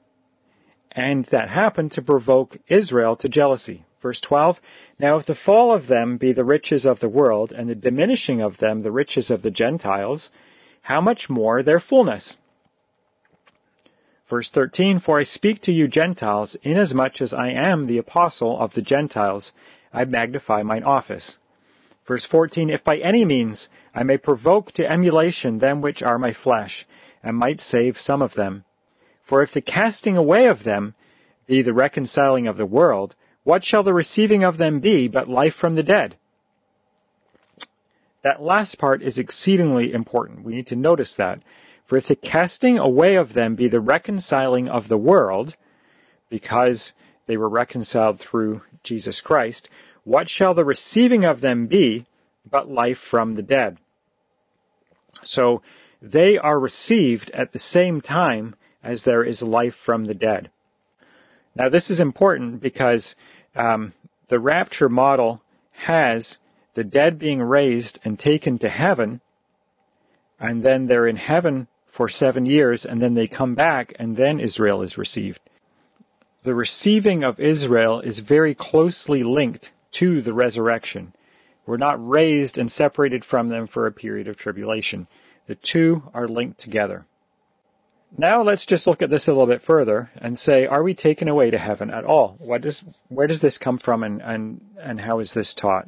And 0.92 1.26
that 1.26 1.50
happened 1.50 1.94
to 1.94 2.02
provoke 2.02 2.58
Israel 2.68 3.16
to 3.18 3.30
jealousy. 3.30 3.86
Verse 4.00 4.22
12, 4.22 4.62
Now 5.00 5.18
if 5.18 5.26
the 5.26 5.36
fall 5.36 5.74
of 5.74 5.88
them 5.88 6.18
be 6.18 6.32
the 6.32 6.44
riches 6.44 6.86
of 6.86 7.00
the 7.00 7.10
world, 7.10 7.52
and 7.52 7.68
the 7.68 7.76
diminishing 7.76 8.42
of 8.42 8.58
them 8.58 8.82
the 8.82 8.92
riches 8.92 9.32
of 9.32 9.42
the 9.42 9.52
Gentiles, 9.52 10.30
how 10.82 11.02
much 11.02 11.30
more 11.30 11.64
their 11.64 11.80
fullness? 11.80 12.38
Verse 14.28 14.50
13, 14.52 15.00
For 15.00 15.20
I 15.20 15.24
speak 15.24 15.62
to 15.64 15.72
you 15.72 15.88
Gentiles, 15.88 16.56
inasmuch 16.62 17.22
as 17.22 17.34
I 17.34 17.50
am 17.50 17.88
the 17.88 17.98
apostle 17.98 18.60
of 18.60 18.74
the 18.74 18.82
Gentiles, 18.82 19.54
I 19.94 20.06
magnify 20.06 20.64
mine 20.64 20.84
office. 20.84 21.38
Verse 22.08 22.24
14, 22.24 22.70
If 22.70 22.86
by 22.86 22.98
any 22.98 23.26
means 23.26 23.70
I 23.94 24.04
may 24.04 24.18
provoke 24.18 24.72
to 24.74 24.90
emulation 24.90 25.58
them 25.58 25.82
which 25.82 26.02
are 26.02 26.18
my 26.18 26.32
flesh, 26.32 26.88
and 27.22 27.36
might 27.36 27.60
save 27.60 28.00
some 28.00 28.22
of 28.22 28.34
them. 28.34 28.64
For 29.24 29.42
if 29.42 29.52
the 29.52 29.62
casting 29.62 30.16
away 30.16 30.48
of 30.48 30.64
them 30.64 30.96
be 31.48 31.62
the 31.62 31.74
reconciling 31.74 32.48
of 32.48 32.56
the 32.56 32.66
world, 32.66 33.14
what 33.44 33.66
shall 33.66 33.84
the 33.84 33.94
receiving 33.94 34.46
of 34.46 34.58
them 34.58 34.80
be 34.80 35.10
but 35.10 35.28
life 35.28 35.54
from 35.54 35.76
the 35.76 35.84
dead? 35.84 36.16
That 38.22 38.42
last 38.42 38.78
part 38.78 39.02
is 39.02 39.20
exceedingly 39.20 39.94
important. 39.94 40.44
We 40.44 40.56
need 40.56 40.68
to 40.68 40.78
notice 40.78 41.18
that. 41.18 41.42
For 41.84 41.98
if 41.98 42.08
the 42.08 42.16
casting 42.16 42.78
away 42.80 43.16
of 43.16 43.34
them 43.34 43.56
be 43.56 43.68
the 43.68 43.82
reconciling 43.82 44.70
of 44.70 44.88
the 44.88 44.98
world, 44.98 45.56
because 46.30 46.94
they 47.28 47.38
were 47.38 47.50
reconciled 47.50 48.20
through 48.20 48.62
Jesus 48.84 49.22
Christ, 49.22 49.70
what 50.04 50.30
shall 50.30 50.54
the 50.54 50.66
receiving 50.66 51.26
of 51.26 51.42
them 51.42 51.68
be 51.68 52.06
but 52.50 52.72
life 52.72 52.98
from 52.98 53.36
the 53.36 53.44
dead? 53.44 53.78
So 55.22 55.62
they 56.02 56.38
are 56.38 56.58
received 56.58 57.32
at 57.32 57.52
the 57.52 57.60
same 57.60 58.02
time 58.02 58.56
as 58.84 59.04
there 59.04 59.24
is 59.24 59.42
life 59.44 59.76
from 59.76 60.06
the 60.06 60.14
dead. 60.14 60.50
Now 61.56 61.70
this 61.70 61.90
is 61.90 62.00
important 62.00 62.62
because 62.62 63.16
um, 63.56 63.94
the 64.30 64.40
rapture 64.40 64.90
model 64.90 65.42
has 65.72 66.38
the 66.76 66.84
dead 66.84 67.20
being 67.20 67.42
raised 67.42 68.00
and 68.06 68.18
taken 68.18 68.60
to 68.60 68.70
heaven, 68.70 69.20
and 70.40 70.64
then 70.64 70.86
they're 70.86 71.08
in 71.08 71.16
heaven 71.16 71.68
for 71.88 72.08
seven 72.08 72.46
years, 72.46 72.86
and 72.86 73.02
then 73.02 73.16
they 73.16 73.28
come 73.28 73.56
back, 73.56 73.94
and 73.98 74.16
then 74.16 74.40
Israel 74.40 74.84
is 74.84 74.98
received. 74.98 75.42
The 76.44 76.56
receiving 76.56 77.24
of 77.24 77.40
Israel 77.40 78.00
is 78.00 78.20
very 78.20 78.56
closely 78.56 79.24
linked 79.24 79.72
to 79.94 80.22
the 80.22 80.34
resurrection. 80.34 81.14
We're 81.66 81.78
not 81.78 82.08
raised 82.08 82.58
and 82.58 82.72
separated 82.72 83.26
from 83.26 83.50
them 83.50 83.68
for 83.68 83.88
a 83.88 83.92
period 83.92 84.28
of 84.28 84.38
tribulation. 84.38 85.08
The 85.48 85.56
two 85.56 86.04
are 86.14 86.28
linked 86.28 86.60
together. 86.60 87.06
Now 88.18 88.44
let's 88.44 88.66
just 88.66 88.88
look 88.88 89.02
at 89.02 89.10
this 89.10 89.28
a 89.28 89.32
little 89.32 89.48
bit 89.48 89.62
further 89.62 90.10
and 90.16 90.40
say, 90.40 90.66
are 90.66 90.82
we 90.82 90.94
taken 90.94 91.28
away 91.28 91.52
to 91.52 91.58
heaven 91.58 91.90
at 91.90 92.06
all? 92.06 92.38
Does, 92.62 92.84
where 93.10 93.28
does 93.28 93.42
this 93.42 93.58
come 93.58 93.78
from 93.78 94.04
and, 94.04 94.22
and, 94.22 94.62
and 94.80 95.00
how 95.00 95.20
is 95.20 95.34
this 95.34 95.54
taught? 95.54 95.88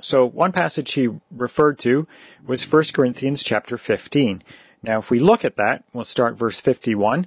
So 0.00 0.26
one 0.26 0.52
passage 0.52 0.92
he 0.92 1.08
referred 1.32 1.80
to 1.80 2.06
was 2.46 2.70
1 2.70 2.84
Corinthians 2.92 3.42
chapter 3.42 3.76
15. 3.76 4.42
Now 4.82 4.98
if 4.98 5.10
we 5.10 5.18
look 5.18 5.44
at 5.44 5.56
that, 5.56 5.84
we'll 5.92 6.04
start 6.04 6.36
verse 6.36 6.60
51. 6.60 7.26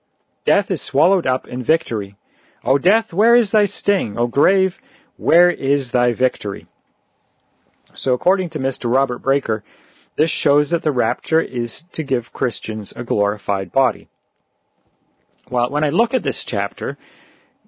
Death 0.43 0.71
is 0.71 0.81
swallowed 0.81 1.27
up 1.27 1.47
in 1.47 1.61
victory. 1.61 2.15
O 2.63 2.77
death, 2.77 3.13
where 3.13 3.35
is 3.35 3.51
thy 3.51 3.65
sting? 3.65 4.17
O 4.17 4.27
grave, 4.27 4.81
where 5.17 5.51
is 5.51 5.91
thy 5.91 6.13
victory? 6.13 6.67
So 7.93 8.13
according 8.13 8.51
to 8.51 8.59
Mr. 8.59 8.93
Robert 8.93 9.19
Breaker, 9.19 9.63
this 10.15 10.31
shows 10.31 10.71
that 10.71 10.81
the 10.81 10.91
rapture 10.91 11.41
is 11.41 11.83
to 11.93 12.03
give 12.03 12.33
Christians 12.33 12.93
a 12.95 13.03
glorified 13.03 13.71
body. 13.71 14.07
Well, 15.49 15.69
when 15.69 15.83
I 15.83 15.89
look 15.89 16.13
at 16.13 16.23
this 16.23 16.45
chapter, 16.45 16.97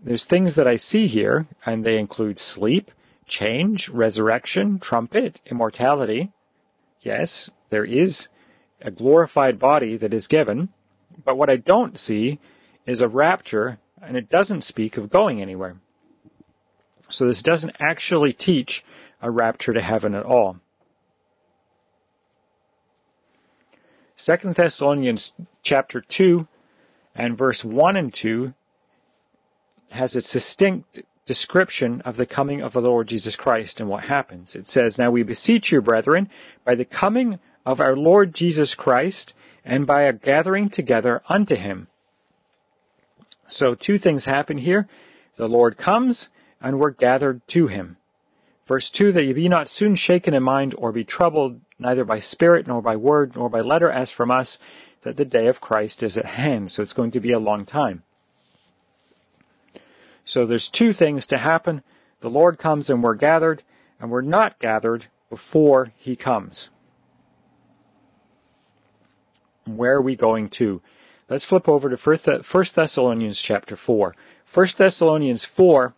there's 0.01 0.25
things 0.25 0.56
that 0.56 0.68
I 0.68 0.77
see 0.77 1.08
here, 1.08 1.48
and 1.65 1.84
they 1.84 1.98
include 1.98 2.39
sleep, 2.39 2.92
change, 3.27 3.89
resurrection, 3.89 4.80
trumpet, 4.80 5.42
immortality. 5.46 6.32
Yes, 7.01 7.50
there 7.70 7.86
is 7.86 8.30
a 8.82 8.92
glorified 8.92 9.60
body 9.60 9.98
that 9.98 10.13
is 10.13 10.27
given, 10.27 10.70
but 11.24 11.38
what 11.38 11.50
I 11.50 11.58
don't 11.58 12.00
see 12.00 12.39
is 12.86 13.02
a 13.02 13.08
rapture, 13.08 13.78
and 14.02 14.18
it 14.18 14.30
doesn't 14.30 14.63
speak 14.63 14.98
of 14.98 15.10
going 15.10 15.42
anywhere. 15.42 15.78
So 17.10 17.28
this 17.28 17.44
doesn't 17.44 17.75
actually 17.80 18.34
teach 18.34 18.84
a 19.22 19.30
rapture 19.30 19.74
to 19.74 19.82
heaven 19.82 20.16
at 20.16 20.25
all. 20.25 20.58
Second 24.16 24.56
Thessalonians 24.56 25.34
chapter 25.63 26.02
2 26.02 26.48
and 27.16 27.38
verse 27.38 27.63
1 27.63 27.98
and 27.98 28.13
2 28.13 28.54
has 29.90 30.16
a 30.16 30.22
distinct 30.22 31.02
description 31.25 32.02
of 32.02 32.18
the 32.18 32.25
coming 32.25 32.62
of 32.62 32.74
the 32.74 32.82
Lord 32.82 33.08
Jesus 33.08 33.36
Christ 33.36 33.80
and 33.80 33.90
what 33.90 34.04
happens. 34.04 34.56
It 34.56 34.68
says, 34.68 34.98
Now 34.98 35.12
we 35.12 35.24
beseech 35.24 35.72
you, 35.72 35.82
brethren, 35.82 36.30
by 36.66 36.75
the 36.75 36.86
coming 36.86 37.40
of 37.66 37.80
our 37.80 37.96
Lord 37.96 38.34
Jesus 38.34 38.75
Christ 38.75 39.34
and 39.63 39.88
by 39.88 40.04
a 40.04 40.13
gathering 40.13 40.70
together 40.70 41.22
unto 41.28 41.56
him. 41.56 41.88
So 43.53 43.75
two 43.75 43.98
things 43.98 44.25
happen 44.25 44.57
here. 44.57 44.88
The 45.36 45.48
Lord 45.48 45.77
comes 45.77 46.29
and 46.62 46.79
we're 46.79 46.91
gathered 46.91 47.48
to 47.50 47.67
him. 47.67 47.98
Verse 48.65 48.89
2, 48.89 49.12
that 49.13 49.24
ye 49.24 49.33
be 49.33 49.50
not 49.50 49.67
soon 49.67 49.95
shaken 49.95 50.33
in 50.33 50.43
mind 50.43 50.74
or 50.77 50.91
be 50.91 51.03
troubled 51.03 51.60
neither 51.77 52.05
by 52.05 52.19
spirit 52.19 52.65
nor 52.65 52.81
by 52.81 52.95
word 52.95 53.36
nor 53.36 53.50
by 53.50 53.62
letter 53.62 53.91
as 53.91 54.10
from 54.10 54.31
us, 54.31 54.57
that 55.01 55.17
the 55.17 55.25
day 55.25 55.48
of 55.48 55.60
Christ 55.60 56.01
is 56.01 56.17
at 56.17 56.25
hand. 56.25 56.72
So 56.72 56.81
it's 56.81 56.93
going 56.93 57.12
to 57.12 57.19
be 57.19 57.33
a 57.33 57.39
long 57.39 57.65
time. 57.65 58.03
So 60.25 60.45
there's 60.45 60.69
two 60.69 60.93
things 60.93 61.27
to 61.27 61.38
happen. 61.38 61.83
The 62.22 62.29
Lord 62.29 62.57
comes 62.57 62.89
and 62.89 63.03
we're 63.03 63.15
gathered, 63.15 63.62
and 64.00 64.10
we're 64.10 64.22
not 64.22 64.60
gathered 64.60 65.05
before 65.29 65.91
he 65.98 66.15
comes. 66.15 66.69
Where 69.65 69.95
are 69.95 70.01
we 70.01 70.15
going 70.15 70.50
to? 70.50 70.81
Let's 71.34 71.46
flip 71.46 71.68
over 71.68 71.90
to 71.90 71.98
1 71.98 72.66
Thessalonians 72.75 73.42
chapter 73.42 73.75
4. 73.75 74.16
1 74.54 74.68
Thessalonians 74.78 75.44
4 75.44 75.92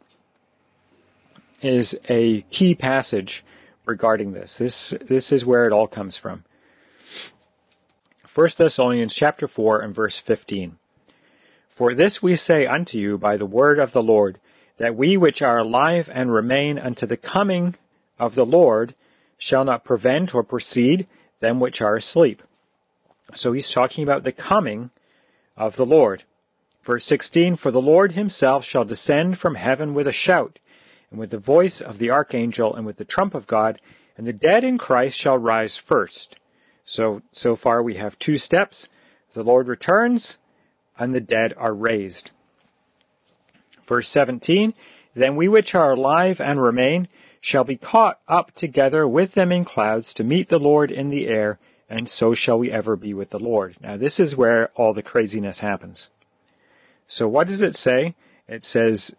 is 1.62 2.00
a 2.08 2.40
key 2.44 2.74
passage 2.74 3.44
regarding 3.84 4.32
this. 4.32 4.58
This, 4.58 4.94
this 5.02 5.34
is 5.34 5.46
where 5.46 5.68
it 5.68 5.74
all 5.74 5.88
comes 5.88 6.16
from. 6.16 6.46
1 8.34 8.50
Thessalonians 8.56 9.14
chapter 9.14 9.50
4 9.50 9.82
and 9.82 9.94
verse 9.94 10.18
15. 10.20 10.78
For 11.72 11.94
this 11.94 12.24
we 12.24 12.38
say 12.38 12.66
unto 12.66 12.98
you 12.98 13.18
by 13.18 13.36
the 13.36 13.46
word 13.46 13.80
of 13.80 13.92
the 13.92 14.02
Lord, 14.02 14.40
that 14.78 14.96
we 14.96 15.18
which 15.18 15.42
are 15.42 15.58
alive 15.58 16.10
and 16.14 16.32
remain 16.32 16.80
unto 16.80 17.06
the 17.06 17.18
coming 17.18 17.76
of 18.18 18.36
the 18.36 18.46
Lord 18.46 18.96
shall 19.38 19.66
not 19.66 19.84
prevent 19.84 20.34
or 20.34 20.44
precede 20.44 21.08
them 21.42 21.60
which 21.60 21.82
are 21.82 21.98
asleep. 21.98 22.42
So 23.34 23.52
he's 23.52 23.70
talking 23.70 24.06
about 24.06 24.24
the 24.24 24.32
coming 24.32 24.92
of 25.58 25.76
the 25.76 25.86
Lord. 25.86 26.24
Verse 26.84 27.06
16, 27.06 27.56
For 27.56 27.72
the 27.72 27.82
Lord 27.82 28.12
himself 28.12 28.66
shall 28.66 28.84
descend 28.84 29.38
from 29.38 29.56
heaven 29.56 29.94
with 29.94 30.08
a 30.08 30.14
shout, 30.14 30.60
and 31.10 31.20
with 31.20 31.32
the 31.32 31.38
voice 31.38 31.82
of 31.82 31.98
the 31.98 32.12
archangel, 32.12 32.76
and 32.76 32.86
with 32.86 32.98
the 32.98 33.06
trump 33.06 33.34
of 33.34 33.48
God, 33.48 33.80
and 34.18 34.28
the 34.28 34.34
dead 34.34 34.64
in 34.64 34.78
Christ 34.78 35.18
shall 35.18 35.38
rise 35.38 35.78
first. 35.78 36.38
So, 36.86 37.22
so 37.32 37.56
far 37.56 37.82
we 37.82 37.96
have 37.96 38.20
two 38.20 38.38
steps. 38.38 38.88
The 39.34 39.44
Lord 39.44 39.68
returns 39.68 40.38
and 40.98 41.14
the 41.14 41.22
dead 41.22 41.54
are 41.58 41.74
raised. 41.74 42.32
Verse 43.86 44.08
17, 44.08 44.74
Then 45.14 45.36
we 45.36 45.48
which 45.48 45.76
are 45.76 45.92
alive 45.92 46.42
and 46.42 46.62
remain 46.62 47.08
shall 47.42 47.64
be 47.64 47.76
caught 47.76 48.20
up 48.28 48.54
together 48.56 49.08
with 49.08 49.34
them 49.34 49.52
in 49.52 49.66
clouds 49.66 50.16
to 50.16 50.24
meet 50.24 50.50
the 50.50 50.60
Lord 50.60 50.92
in 50.92 51.10
the 51.10 51.28
air, 51.28 51.60
and 51.90 52.10
so 52.10 52.34
shall 52.34 52.58
we 52.58 52.72
ever 52.72 52.96
be 52.96 53.14
with 53.14 53.30
the 53.30 53.40
Lord. 53.40 53.76
Now 53.82 53.98
this 53.98 54.20
is 54.20 54.36
where 54.36 54.70
all 54.76 54.94
the 54.94 55.04
craziness 55.04 55.60
happens. 55.60 56.10
So 57.08 57.28
what 57.28 57.48
does 57.48 57.62
it 57.62 57.76
say? 57.76 58.16
It 58.48 58.64
says, 58.64 59.16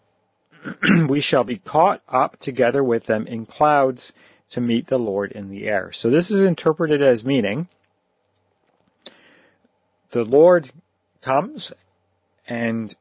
we 1.08 1.20
shall 1.20 1.44
be 1.44 1.58
caught 1.58 2.02
up 2.08 2.38
together 2.40 2.82
with 2.82 3.06
them 3.06 3.26
in 3.26 3.46
clouds 3.46 4.12
to 4.50 4.60
meet 4.60 4.86
the 4.86 4.98
Lord 4.98 5.32
in 5.32 5.50
the 5.50 5.68
air. 5.68 5.92
So 5.92 6.10
this 6.10 6.30
is 6.30 6.42
interpreted 6.42 7.02
as 7.02 7.24
meaning 7.24 7.68
the 10.10 10.24
Lord 10.24 10.70
comes 11.20 11.72
and 12.46 12.94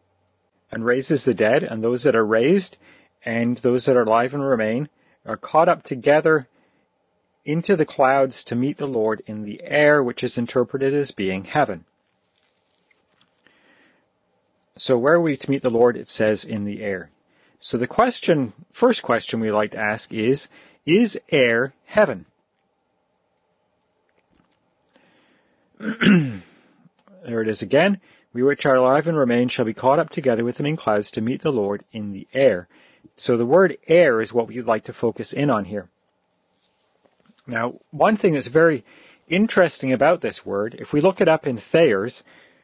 and 0.72 0.84
raises 0.84 1.24
the 1.24 1.34
dead, 1.34 1.64
and 1.64 1.84
those 1.84 2.04
that 2.04 2.16
are 2.16 2.26
raised 2.26 2.78
and 3.24 3.58
those 3.60 3.86
that 3.86 3.96
are 3.96 4.02
alive 4.04 4.34
and 4.34 4.44
remain 4.44 4.90
are 5.26 5.38
caught 5.38 5.70
up 5.70 5.84
together 5.84 6.48
into 7.46 7.76
the 7.76 7.86
clouds 7.86 8.44
to 8.46 8.56
meet 8.56 8.78
the 8.78 8.88
Lord 8.88 9.22
in 9.28 9.44
the 9.44 9.62
air, 9.64 10.04
which 10.04 10.24
is 10.24 10.38
interpreted 10.38 10.94
as 10.94 11.12
being 11.12 11.46
heaven. 11.46 11.86
So 14.78 14.98
where 14.98 15.14
are 15.14 15.22
we 15.22 15.38
to 15.38 15.50
meet 15.50 15.62
the 15.62 15.70
Lord? 15.70 15.96
It 15.96 16.10
says 16.10 16.44
in 16.44 16.66
the 16.66 16.84
air. 16.84 17.10
So 17.60 17.78
the 17.78 17.88
question, 17.88 18.52
first 18.74 19.04
question 19.04 19.40
we 19.40 19.52
like 19.52 19.72
to 19.72 19.78
ask 19.78 20.12
is, 20.12 20.50
is 20.86 21.20
air 21.30 21.74
heaven? 21.86 22.26
there 25.80 26.42
it 27.24 27.48
is 27.48 27.62
again. 27.62 28.02
We 28.34 28.44
which 28.44 28.66
are 28.66 28.76
alive 28.76 29.08
and 29.08 29.18
remain 29.18 29.48
shall 29.48 29.66
be 29.66 29.74
caught 29.74 30.00
up 30.00 30.10
together 30.10 30.44
with 30.44 30.58
them 30.58 30.66
in 30.66 30.76
clouds 30.76 31.12
to 31.12 31.22
meet 31.22 31.42
the 31.42 31.54
Lord 31.54 31.84
in 31.94 32.12
the 32.12 32.28
air. 32.34 32.68
So 33.16 33.38
the 33.38 33.46
word 33.46 33.78
air 33.88 34.20
is 34.20 34.34
what 34.34 34.48
we'd 34.48 34.64
like 34.64 34.86
to 34.86 34.94
focus 34.94 35.32
in 35.32 35.50
on 35.50 35.64
here. 35.64 35.88
Now, 37.48 37.76
one 37.92 38.18
thing 38.18 38.34
that's 38.34 38.48
very 38.48 38.84
interesting 39.28 39.94
about 39.94 40.22
this 40.22 40.46
word, 40.46 40.76
if 40.80 40.94
we 40.94 41.02
look 41.02 41.22
it 41.22 41.28
up 41.28 41.48
in 41.48 41.58
Thayer's, 41.58 42.24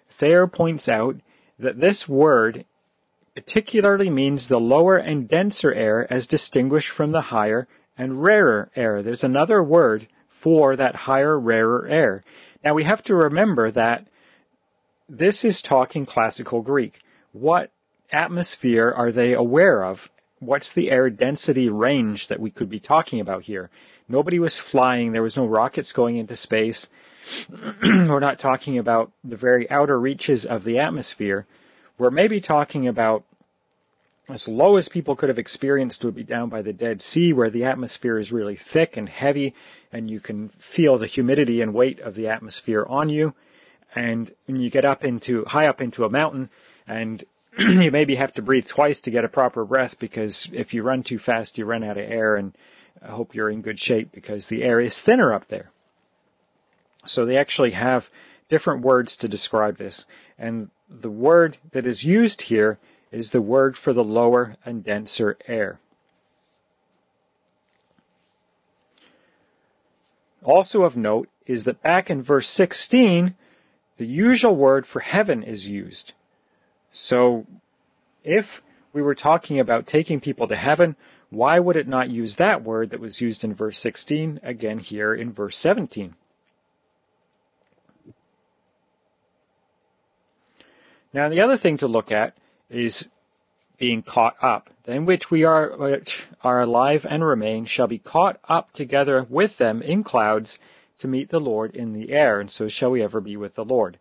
Thayer 0.10 0.48
points 0.48 0.90
out 0.90 1.18
that 1.60 1.80
this 1.80 2.08
word 2.08 2.66
particularly 3.36 4.10
means 4.10 4.48
the 4.48 4.60
lower 4.60 4.98
and 4.98 5.28
denser 5.28 5.74
air 5.74 6.12
as 6.12 6.28
distinguished 6.28 6.90
from 6.90 7.12
the 7.12 7.22
higher 7.22 7.68
and 7.98 8.22
rarer 8.22 8.70
air. 8.76 9.02
There's 9.02 9.24
another 9.24 9.64
word 9.64 10.08
for 10.28 10.76
that 10.76 10.96
higher, 10.96 11.40
rarer 11.40 11.88
air. 11.88 12.24
Now 12.64 12.74
we 12.74 12.84
have 12.84 13.04
to 13.04 13.16
remember 13.16 13.72
that 13.72 14.08
this 15.08 15.46
is 15.46 15.62
talking 15.62 16.06
classical 16.06 16.62
Greek. 16.62 17.00
What 17.32 17.72
atmosphere 18.12 18.92
are 18.92 19.12
they 19.12 19.34
aware 19.34 19.84
of? 19.84 20.10
What's 20.42 20.74
the 20.74 20.90
air 20.90 21.12
density 21.12 21.70
range 21.70 22.28
that 22.28 22.40
we 22.40 22.50
could 22.50 22.68
be 22.68 22.80
talking 22.80 23.20
about 23.20 23.44
here? 23.44 23.70
Nobody 24.10 24.40
was 24.40 24.58
flying. 24.58 25.12
There 25.12 25.22
was 25.22 25.38
no 25.38 25.46
rockets 25.46 25.94
going 25.94 26.18
into 26.18 26.36
space. 26.36 26.90
We're 27.84 28.20
not 28.20 28.40
talking 28.40 28.80
about 28.80 29.12
the 29.24 29.38
very 29.38 29.70
outer 29.70 30.00
reaches 30.00 30.48
of 30.48 30.64
the 30.64 30.80
atmosphere. 30.80 31.46
We're 32.00 32.10
maybe 32.10 32.42
talking 32.42 32.88
about 32.88 33.24
as 34.30 34.48
low 34.48 34.78
as 34.78 34.90
people 34.90 35.16
could 35.16 35.30
have 35.30 35.38
experienced 35.38 36.04
would 36.06 36.16
be 36.16 36.24
down 36.24 36.50
by 36.50 36.64
the 36.64 36.74
Dead 36.74 37.04
Sea, 37.04 37.34
where 37.34 37.52
the 37.52 37.66
atmosphere 37.66 38.18
is 38.18 38.32
really 38.32 38.56
thick 38.56 38.98
and 38.98 39.08
heavy, 39.08 39.54
and 39.94 40.10
you 40.10 40.20
can 40.20 40.50
feel 40.58 40.98
the 40.98 41.06
humidity 41.06 41.62
and 41.62 41.72
weight 41.72 42.00
of 42.00 42.16
the 42.16 42.30
atmosphere 42.30 42.84
on 42.84 43.10
you. 43.10 43.36
And 43.94 44.32
when 44.48 44.60
you 44.60 44.72
get 44.72 44.86
up 44.86 45.04
into 45.04 45.46
high 45.46 45.68
up 45.68 45.82
into 45.82 46.04
a 46.04 46.10
mountain, 46.10 46.50
and 46.88 47.24
you 47.60 47.92
maybe 47.92 48.16
have 48.16 48.34
to 48.34 48.42
breathe 48.42 48.68
twice 48.68 49.02
to 49.02 49.12
get 49.12 49.26
a 49.26 49.30
proper 49.30 49.66
breath 49.66 50.00
because 50.00 50.50
if 50.54 50.74
you 50.74 50.84
run 50.84 51.04
too 51.04 51.20
fast, 51.20 51.58
you 51.58 51.66
run 51.66 51.84
out 51.84 51.98
of 51.98 52.10
air. 52.10 52.36
And 52.36 52.54
I 53.02 53.10
hope 53.10 53.36
you're 53.36 53.50
in 53.50 53.62
good 53.62 53.80
shape 53.80 54.12
because 54.12 54.48
the 54.48 54.64
air 54.64 54.80
is 54.80 54.98
thinner 54.98 55.34
up 55.34 55.48
there. 55.48 55.70
So 57.06 57.26
they 57.26 57.38
actually 57.38 57.72
have 57.72 58.10
different 58.48 58.82
words 58.82 59.18
to 59.18 59.28
describe 59.28 59.78
this. 59.78 60.06
And 60.38 60.70
the 60.90 61.10
word 61.10 61.58
that 61.72 61.86
is 61.86 62.04
used 62.04 62.42
here 62.42 62.80
is 63.12 63.32
the 63.32 63.42
word 63.42 63.78
for 63.78 63.92
the 63.92 64.04
lower 64.04 64.56
and 64.66 64.84
denser 64.84 65.38
air. 65.48 65.80
Also 70.44 70.84
of 70.84 70.98
note 70.98 71.30
is 71.46 71.66
that 71.66 71.82
back 71.82 72.10
in 72.10 72.22
verse 72.22 72.48
16, 72.48 73.36
the 73.98 74.06
usual 74.06 74.56
word 74.56 74.88
for 74.88 75.00
heaven 75.00 75.44
is 75.44 75.68
used. 75.68 76.14
So 76.92 77.46
if 78.24 78.62
we 78.94 79.02
were 79.02 79.16
talking 79.16 79.60
about 79.60 79.88
taking 79.88 80.20
people 80.20 80.48
to 80.48 80.56
heaven, 80.56 80.96
why 81.30 81.58
would 81.58 81.78
it 81.78 81.88
not 81.88 82.10
use 82.10 82.36
that 82.36 82.64
word 82.64 82.90
that 82.90 83.00
was 83.00 83.22
used 83.22 83.44
in 83.44 83.54
verse 83.54 83.80
16 83.80 84.42
again 84.44 84.80
here 84.80 85.14
in 85.14 85.32
verse 85.32 85.56
17? 85.58 86.14
Now 91.14 91.30
the 91.30 91.42
other 91.42 91.58
thing 91.58 91.78
to 91.78 91.88
look 91.88 92.12
at 92.12 92.36
is 92.70 93.08
being 93.78 94.04
caught 94.04 94.36
up, 94.42 94.70
in 94.86 95.06
which 95.06 95.32
we 95.32 95.44
are 95.44 95.76
which 95.76 96.26
are 96.44 96.62
alive 96.62 97.06
and 97.10 97.26
remain 97.26 97.66
shall 97.66 97.88
be 97.88 97.98
caught 97.98 98.40
up 98.48 98.72
together 98.74 99.26
with 99.28 99.58
them 99.58 99.82
in 99.82 100.04
clouds 100.04 100.60
to 101.00 101.08
meet 101.08 101.30
the 101.30 101.40
Lord 101.40 101.76
in 101.76 101.94
the 101.94 102.12
air, 102.12 102.40
and 102.40 102.52
so 102.52 102.68
shall 102.68 102.92
we 102.92 103.02
ever 103.02 103.20
be 103.20 103.38
with 103.38 103.56
the 103.56 103.66
Lord. 103.66 103.98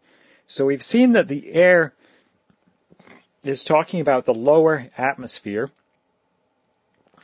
So 0.46 0.66
we've 0.66 0.82
seen 0.82 1.12
that 1.12 1.28
the 1.28 1.52
air 1.52 1.94
is 3.42 3.64
talking 3.64 4.00
about 4.00 4.24
the 4.24 4.34
lower 4.34 4.88
atmosphere. 4.96 5.70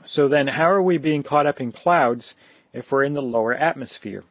So 0.05 0.29
then 0.29 0.47
how 0.47 0.71
are 0.71 0.83
we 0.83 0.99
being 0.99 1.23
caught 1.23 1.47
up 1.47 1.61
in 1.61 1.73
clouds 1.73 2.35
if 2.73 2.91
we're 2.93 3.05
in 3.05 3.15
the 3.15 3.23
lower 3.23 3.55
atmosphere? 3.55 4.25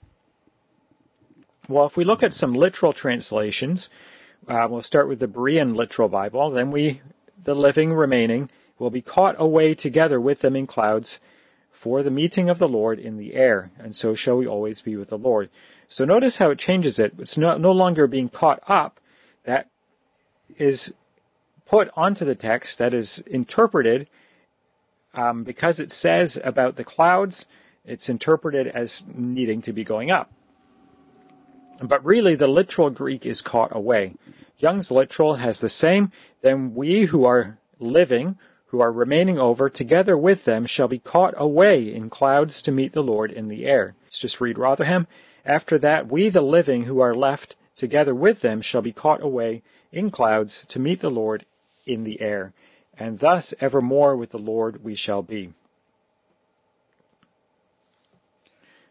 Well, 1.67 1.85
if 1.85 1.97
we 1.97 2.03
look 2.03 2.23
at 2.23 2.33
some 2.33 2.53
literal 2.53 2.93
translations, 2.93 3.89
uh, 4.47 4.67
we'll 4.69 4.81
start 4.83 5.07
with 5.07 5.19
the 5.19 5.27
Berean 5.27 5.75
literal 5.75 6.09
Bible. 6.09 6.51
Then 6.51 6.71
we, 6.71 7.01
the 7.43 7.55
living 7.55 7.93
remaining, 7.93 8.49
will 8.77 8.91
be 8.91 9.01
caught 9.01 9.35
away 9.39 9.73
together 9.73 10.19
with 10.19 10.41
them 10.41 10.55
in 10.55 10.67
clouds 10.67 11.19
for 11.71 12.03
the 12.03 12.11
meeting 12.11 12.49
of 12.49 12.59
the 12.59 12.67
Lord 12.67 12.99
in 12.99 13.17
the 13.17 13.33
air, 13.33 13.69
and 13.79 13.95
so 13.95 14.15
shall 14.15 14.37
we 14.37 14.47
always 14.47 14.81
be 14.81 14.95
with 14.95 15.09
the 15.09 15.17
Lord. 15.17 15.49
So 15.87 16.05
notice 16.05 16.37
how 16.37 16.51
it 16.51 16.59
changes 16.59 16.99
it. 16.99 17.13
It's 17.19 17.37
no, 17.37 17.57
no 17.57 17.71
longer 17.71 18.07
being 18.07 18.29
caught 18.29 18.61
up. 18.67 18.99
That 19.43 19.69
is 20.57 20.93
put 21.65 21.89
onto 21.95 22.25
the 22.25 22.35
text, 22.35 22.79
that 22.79 22.93
is 22.93 23.19
interpreted 23.19 24.07
um, 25.13 25.43
because 25.43 25.79
it 25.79 25.91
says 25.91 26.39
about 26.41 26.75
the 26.75 26.83
clouds, 26.83 27.45
it's 27.85 28.09
interpreted 28.09 28.67
as 28.67 29.03
needing 29.13 29.61
to 29.63 29.73
be 29.73 29.83
going 29.83 30.11
up. 30.11 30.31
But 31.81 32.05
really, 32.05 32.35
the 32.35 32.47
literal 32.47 32.89
Greek 32.89 33.25
is 33.25 33.41
caught 33.41 33.75
away. 33.75 34.13
Young's 34.57 34.91
literal 34.91 35.35
has 35.35 35.59
the 35.59 35.69
same. 35.69 36.11
Then 36.41 36.73
we 36.73 37.05
who 37.05 37.25
are 37.25 37.57
living, 37.79 38.37
who 38.67 38.81
are 38.81 38.91
remaining 38.91 39.39
over, 39.39 39.69
together 39.69 40.17
with 40.17 40.45
them, 40.45 40.65
shall 40.65 40.87
be 40.87 40.99
caught 40.99 41.33
away 41.37 41.93
in 41.93 42.09
clouds 42.09 42.63
to 42.63 42.71
meet 42.71 42.93
the 42.93 43.03
Lord 43.03 43.31
in 43.31 43.49
the 43.49 43.65
air. 43.65 43.95
Let's 44.03 44.19
just 44.19 44.39
read 44.39 44.57
Rotherham. 44.57 45.07
After 45.45 45.77
that, 45.79 46.07
we 46.07 46.29
the 46.29 46.41
living 46.41 46.83
who 46.83 47.01
are 47.01 47.15
left, 47.15 47.55
together 47.75 48.15
with 48.15 48.41
them, 48.41 48.61
shall 48.61 48.81
be 48.81 48.93
caught 48.93 49.21
away 49.21 49.61
in 49.91 50.11
clouds 50.11 50.65
to 50.69 50.79
meet 50.79 51.01
the 51.01 51.09
Lord 51.09 51.45
in 51.85 52.03
the 52.03 52.21
air. 52.21 52.53
And 52.97 53.19
thus 53.19 53.53
evermore 53.59 54.15
with 54.15 54.31
the 54.31 54.37
Lord 54.37 54.83
we 54.83 54.95
shall 54.95 55.21
be. 55.21 55.53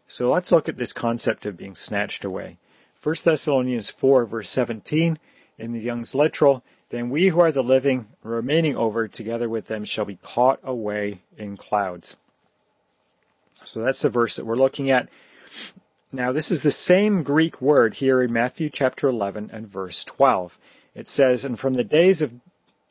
So 0.07 0.31
let's 0.31 0.51
look 0.51 0.69
at 0.69 0.77
this 0.77 0.93
concept 0.93 1.45
of 1.45 1.57
being 1.57 1.75
snatched 1.75 2.25
away. 2.25 2.57
1 3.01 3.15
Thessalonians 3.23 3.89
4 3.89 4.25
verse 4.25 4.49
17 4.49 5.17
in 5.57 5.71
the 5.71 5.79
Young's 5.79 6.13
literal, 6.13 6.63
then 6.89 7.09
we 7.09 7.27
who 7.27 7.39
are 7.39 7.51
the 7.51 7.63
living 7.63 8.07
remaining 8.23 8.75
over 8.75 9.07
together 9.07 9.49
with 9.49 9.67
them 9.67 9.83
shall 9.83 10.05
be 10.05 10.17
caught 10.21 10.59
away 10.63 11.21
in 11.37 11.57
clouds. 11.57 12.15
So 13.63 13.81
that's 13.81 14.01
the 14.01 14.09
verse 14.09 14.35
that 14.35 14.45
we're 14.45 14.55
looking 14.55 14.91
at. 14.91 15.09
Now 16.11 16.31
this 16.31 16.51
is 16.51 16.61
the 16.61 16.71
same 16.71 17.23
Greek 17.23 17.61
word 17.61 17.93
here 17.93 18.21
in 18.21 18.31
Matthew 18.31 18.69
chapter 18.69 19.07
11 19.07 19.49
and 19.51 19.67
verse 19.67 20.03
12. 20.05 20.57
It 20.93 21.07
says, 21.07 21.45
and 21.45 21.59
from 21.59 21.73
the 21.73 21.83
days 21.83 22.21
of 22.21 22.31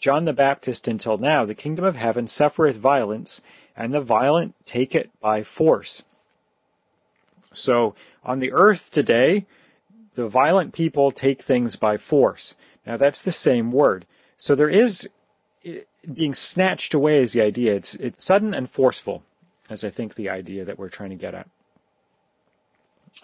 John 0.05 0.27
the 0.27 0.35
Baptist 0.35 0.87
until 0.87 1.17
now, 1.17 1.47
the 1.47 1.55
kingdom 1.55 1.87
of 1.87 1.97
heaven 1.97 2.29
suffereth 2.29 2.77
violence, 2.77 3.41
and 3.75 3.91
the 3.91 4.03
violent 4.03 4.55
take 4.67 4.95
it 4.95 5.09
by 5.19 5.45
force. 5.45 6.03
So 7.55 7.95
on 8.23 8.39
the 8.39 8.53
earth 8.53 8.91
today, 8.91 9.47
the 10.13 10.29
violent 10.29 10.75
people 10.75 11.11
take 11.11 11.43
things 11.43 11.77
by 11.77 11.97
force. 11.97 12.55
Now 12.85 12.99
that's 12.99 13.23
the 13.23 13.33
same 13.33 13.73
word. 13.73 14.05
So 14.37 14.55
there 14.55 14.69
is 14.69 15.09
being 16.13 16.35
snatched 16.35 16.93
away 16.93 17.23
is 17.23 17.33
the 17.33 17.41
idea. 17.41 17.75
It's, 17.75 17.95
it's 17.95 18.27
sudden 18.27 18.53
and 18.53 18.69
forceful, 18.69 19.23
as 19.71 19.85
I 19.85 19.89
think 19.89 20.17
the 20.17 20.29
idea 20.29 20.67
that 20.67 20.79
we're 20.79 20.91
trying 20.91 21.11
to 21.11 21.17
get 21.17 21.35
at. 21.35 21.49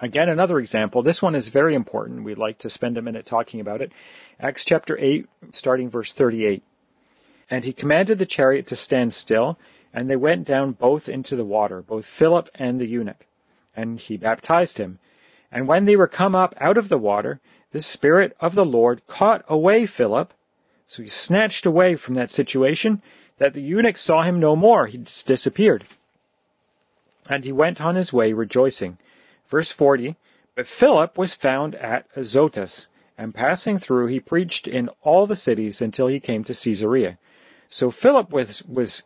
Again, 0.00 0.30
another 0.30 0.58
example. 0.58 1.02
This 1.02 1.20
one 1.20 1.34
is 1.34 1.48
very 1.48 1.74
important. 1.74 2.24
We'd 2.24 2.38
like 2.38 2.60
to 2.60 2.70
spend 2.70 2.96
a 2.96 3.02
minute 3.02 3.26
talking 3.26 3.60
about 3.60 3.82
it. 3.82 3.92
Acts 4.38 4.64
chapter 4.64 4.96
8, 4.98 5.26
starting 5.52 5.90
verse 5.90 6.14
38. 6.14 6.62
And 7.50 7.64
he 7.64 7.72
commanded 7.72 8.18
the 8.18 8.26
chariot 8.26 8.68
to 8.68 8.76
stand 8.76 9.12
still, 9.12 9.58
and 9.92 10.08
they 10.08 10.14
went 10.14 10.46
down 10.46 10.70
both 10.70 11.08
into 11.08 11.34
the 11.34 11.44
water, 11.44 11.82
both 11.82 12.06
Philip 12.06 12.48
and 12.54 12.80
the 12.80 12.86
eunuch. 12.86 13.26
And 13.74 13.98
he 13.98 14.16
baptized 14.16 14.78
him. 14.78 15.00
And 15.50 15.66
when 15.66 15.84
they 15.84 15.96
were 15.96 16.06
come 16.06 16.36
up 16.36 16.54
out 16.58 16.78
of 16.78 16.88
the 16.88 16.98
water, 16.98 17.40
the 17.72 17.82
Spirit 17.82 18.36
of 18.40 18.54
the 18.54 18.64
Lord 18.64 19.04
caught 19.08 19.44
away 19.48 19.86
Philip. 19.86 20.32
So 20.86 21.02
he 21.02 21.08
snatched 21.08 21.66
away 21.66 21.96
from 21.96 22.14
that 22.14 22.30
situation 22.30 23.02
that 23.38 23.54
the 23.54 23.62
eunuch 23.62 23.96
saw 23.96 24.22
him 24.22 24.38
no 24.38 24.54
more. 24.54 24.86
He 24.86 24.98
disappeared. 24.98 25.84
And 27.28 27.44
he 27.44 27.52
went 27.52 27.80
on 27.80 27.96
his 27.96 28.12
way 28.12 28.32
rejoicing. 28.32 28.96
Verse 29.48 29.72
40, 29.72 30.14
But 30.54 30.68
Philip 30.68 31.18
was 31.18 31.34
found 31.34 31.74
at 31.74 32.06
Azotus, 32.14 32.86
and 33.18 33.34
passing 33.34 33.78
through 33.78 34.06
he 34.06 34.20
preached 34.20 34.68
in 34.68 34.88
all 35.02 35.26
the 35.26 35.34
cities 35.34 35.82
until 35.82 36.06
he 36.06 36.20
came 36.20 36.44
to 36.44 36.54
Caesarea. 36.54 37.18
So 37.70 37.90
Philip 37.90 38.30
was, 38.30 38.62
was 38.64 39.04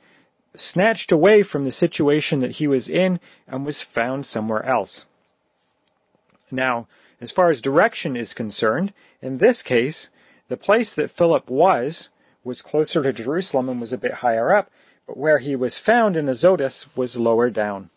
snatched 0.54 1.12
away 1.12 1.42
from 1.42 1.64
the 1.64 1.72
situation 1.72 2.40
that 2.40 2.50
he 2.50 2.66
was 2.66 2.88
in 2.88 3.20
and 3.46 3.64
was 3.64 3.82
found 3.82 4.26
somewhere 4.26 4.64
else. 4.64 5.06
Now, 6.50 6.88
as 7.20 7.32
far 7.32 7.50
as 7.50 7.60
direction 7.60 8.16
is 8.16 8.34
concerned, 8.34 8.92
in 9.20 9.38
this 9.38 9.62
case, 9.62 10.10
the 10.48 10.56
place 10.56 10.94
that 10.94 11.10
Philip 11.10 11.48
was 11.48 12.10
was 12.42 12.62
closer 12.62 13.02
to 13.02 13.12
Jerusalem 13.12 13.68
and 13.68 13.80
was 13.80 13.92
a 13.92 13.98
bit 13.98 14.12
higher 14.12 14.54
up, 14.54 14.70
but 15.06 15.16
where 15.16 15.38
he 15.38 15.56
was 15.56 15.78
found 15.78 16.16
in 16.16 16.28
Azotus 16.28 16.94
was 16.96 17.16
lower 17.16 17.50
down. 17.50 17.88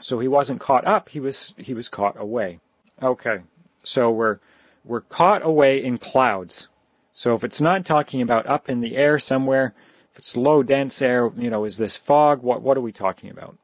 So 0.00 0.18
he 0.18 0.28
wasn't 0.28 0.60
caught 0.60 0.86
up, 0.86 1.08
he 1.08 1.20
was 1.20 1.54
he 1.58 1.74
was 1.74 1.88
caught 1.88 2.18
away. 2.18 2.60
Okay. 3.02 3.40
So 3.84 4.10
we're 4.10 4.38
we're 4.84 5.02
caught 5.02 5.44
away 5.44 5.82
in 5.82 5.98
clouds. 5.98 6.68
So 7.14 7.36
if 7.36 7.44
it's 7.44 7.60
not 7.60 7.86
talking 7.86 8.22
about 8.22 8.46
up 8.46 8.68
in 8.68 8.80
the 8.80 8.96
air 8.96 9.20
somewhere, 9.20 9.72
if 10.12 10.18
it's 10.18 10.36
low 10.36 10.62
dense 10.64 11.00
air, 11.00 11.30
you 11.36 11.48
know, 11.48 11.64
is 11.64 11.76
this 11.76 11.96
fog? 11.96 12.42
What 12.42 12.60
what 12.60 12.76
are 12.76 12.82
we 12.82 12.92
talking 12.92 13.30
about? 13.30 13.56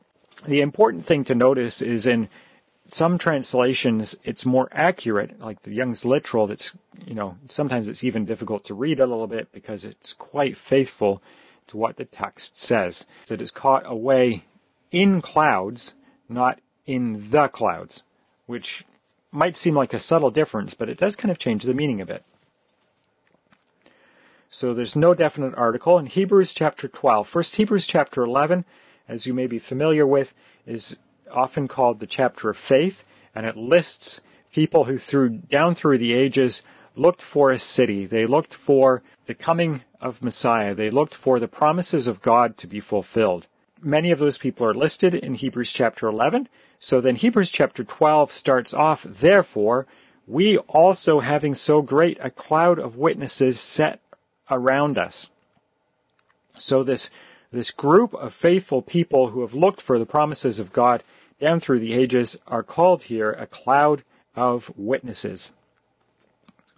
The 0.46 0.60
important 0.60 1.04
thing 1.04 1.24
to 1.24 1.34
notice 1.34 1.82
is 1.82 2.06
in 2.06 2.28
some 2.88 3.18
translations 3.18 4.16
it's 4.24 4.46
more 4.46 4.68
accurate, 4.70 5.40
like 5.40 5.60
the 5.62 5.74
Young's 5.74 6.04
literal. 6.04 6.46
That's 6.46 6.72
you 7.06 7.14
know 7.14 7.36
sometimes 7.48 7.88
it's 7.88 8.04
even 8.04 8.24
difficult 8.24 8.66
to 8.66 8.74
read 8.74 9.00
a 9.00 9.06
little 9.06 9.26
bit 9.26 9.50
because 9.52 9.84
it's 9.84 10.12
quite 10.12 10.56
faithful 10.56 11.20
to 11.68 11.76
what 11.76 11.96
the 11.96 12.04
text 12.04 12.58
says. 12.58 13.04
That 13.26 13.42
it's 13.42 13.50
caught 13.50 13.82
away 13.84 14.44
in 14.92 15.20
clouds, 15.20 15.92
not 16.28 16.60
in 16.86 17.30
the 17.30 17.48
clouds, 17.48 18.04
which 18.46 18.84
might 19.32 19.56
seem 19.56 19.74
like 19.74 19.94
a 19.94 19.98
subtle 19.98 20.30
difference, 20.30 20.74
but 20.74 20.88
it 20.88 20.98
does 20.98 21.16
kind 21.16 21.30
of 21.30 21.38
change 21.38 21.64
the 21.64 21.74
meaning 21.74 22.00
of 22.00 22.10
it. 22.10 22.24
So 24.52 24.74
there's 24.74 24.96
no 24.96 25.14
definite 25.14 25.54
article. 25.54 25.98
In 25.98 26.06
Hebrews 26.06 26.52
chapter 26.52 26.88
12, 26.88 27.28
first 27.28 27.54
Hebrews 27.54 27.86
chapter 27.86 28.24
11, 28.24 28.64
as 29.08 29.24
you 29.24 29.32
may 29.32 29.46
be 29.46 29.60
familiar 29.60 30.04
with, 30.04 30.34
is 30.66 30.98
often 31.30 31.68
called 31.68 32.00
the 32.00 32.08
chapter 32.08 32.50
of 32.50 32.56
faith, 32.56 33.04
and 33.32 33.46
it 33.46 33.54
lists 33.54 34.20
people 34.52 34.82
who 34.82 34.98
through 34.98 35.28
down 35.28 35.76
through 35.76 35.98
the 35.98 36.14
ages 36.14 36.62
looked 36.96 37.22
for 37.22 37.52
a 37.52 37.60
city. 37.60 38.06
They 38.06 38.26
looked 38.26 38.52
for 38.52 39.04
the 39.26 39.34
coming 39.34 39.84
of 40.00 40.20
Messiah. 40.20 40.74
They 40.74 40.90
looked 40.90 41.14
for 41.14 41.38
the 41.38 41.46
promises 41.46 42.08
of 42.08 42.20
God 42.20 42.56
to 42.56 42.66
be 42.66 42.80
fulfilled. 42.80 43.46
Many 43.80 44.10
of 44.10 44.18
those 44.18 44.36
people 44.36 44.66
are 44.66 44.74
listed 44.74 45.14
in 45.14 45.34
Hebrews 45.34 45.72
chapter 45.72 46.08
11. 46.08 46.48
So 46.80 47.00
then 47.00 47.14
Hebrews 47.14 47.50
chapter 47.50 47.84
12 47.84 48.32
starts 48.32 48.74
off, 48.74 49.04
therefore, 49.04 49.86
we 50.26 50.58
also 50.58 51.20
having 51.20 51.54
so 51.54 51.82
great 51.82 52.18
a 52.20 52.30
cloud 52.30 52.80
of 52.80 52.96
witnesses 52.96 53.60
set 53.60 54.00
around 54.50 54.98
us. 54.98 55.30
So 56.58 56.82
this, 56.82 57.10
this 57.52 57.70
group 57.70 58.14
of 58.14 58.34
faithful 58.34 58.82
people 58.82 59.28
who 59.28 59.40
have 59.42 59.54
looked 59.54 59.80
for 59.80 59.98
the 59.98 60.06
promises 60.06 60.60
of 60.60 60.72
God 60.72 61.02
down 61.40 61.60
through 61.60 61.80
the 61.80 61.94
ages 61.94 62.36
are 62.46 62.62
called 62.62 63.02
here 63.02 63.30
a 63.32 63.46
cloud 63.46 64.02
of 64.36 64.70
witnesses. 64.76 65.52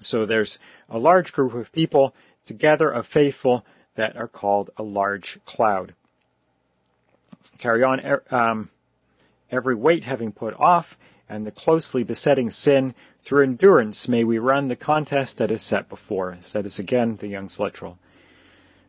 So 0.00 0.26
there's 0.26 0.58
a 0.88 0.98
large 0.98 1.32
group 1.32 1.54
of 1.54 1.72
people 1.72 2.14
together 2.46 2.90
of 2.90 3.06
faithful 3.06 3.64
that 3.94 4.16
are 4.16 4.28
called 4.28 4.70
a 4.76 4.82
large 4.82 5.38
cloud. 5.44 5.94
Carry 7.58 7.82
on, 7.82 8.00
er, 8.00 8.22
um, 8.30 8.70
every 9.50 9.74
weight 9.74 10.04
having 10.04 10.32
put 10.32 10.54
off, 10.54 10.96
and 11.28 11.46
the 11.46 11.50
closely 11.50 12.04
besetting 12.04 12.50
sin, 12.50 12.94
through 13.24 13.44
endurance 13.44 14.08
may 14.08 14.24
we 14.24 14.38
run 14.38 14.68
the 14.68 14.76
contest 14.76 15.38
that 15.38 15.50
is 15.50 15.62
set 15.62 15.88
before 15.88 16.32
us. 16.32 16.52
That 16.52 16.66
is 16.66 16.78
again 16.78 17.16
the 17.16 17.28
Young's 17.28 17.60
literal. 17.60 17.98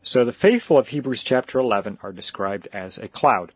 So 0.01 0.25
the 0.25 0.31
faithful 0.31 0.77
of 0.77 0.87
Hebrews 0.87 1.23
chapter 1.23 1.59
11 1.59 1.99
are 2.03 2.11
described 2.11 2.67
as 2.73 2.97
a 2.97 3.07
cloud. 3.07 3.51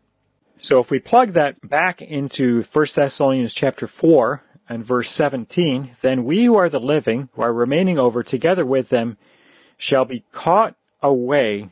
So 0.60 0.80
if 0.80 0.90
we 0.90 0.98
plug 0.98 1.30
that 1.30 1.56
back 1.66 2.00
into 2.00 2.62
1 2.62 2.86
Thessalonians 2.94 3.54
chapter 3.54 3.86
4 3.86 4.42
and 4.68 4.84
verse 4.84 5.10
17, 5.10 5.96
then 6.00 6.24
we 6.24 6.44
who 6.44 6.56
are 6.56 6.68
the 6.68 6.80
living, 6.80 7.28
who 7.34 7.42
are 7.42 7.52
remaining 7.52 7.98
over 7.98 8.22
together 8.22 8.64
with 8.64 8.88
them, 8.88 9.18
shall 9.76 10.04
be 10.04 10.24
caught 10.32 10.74
away 11.02 11.68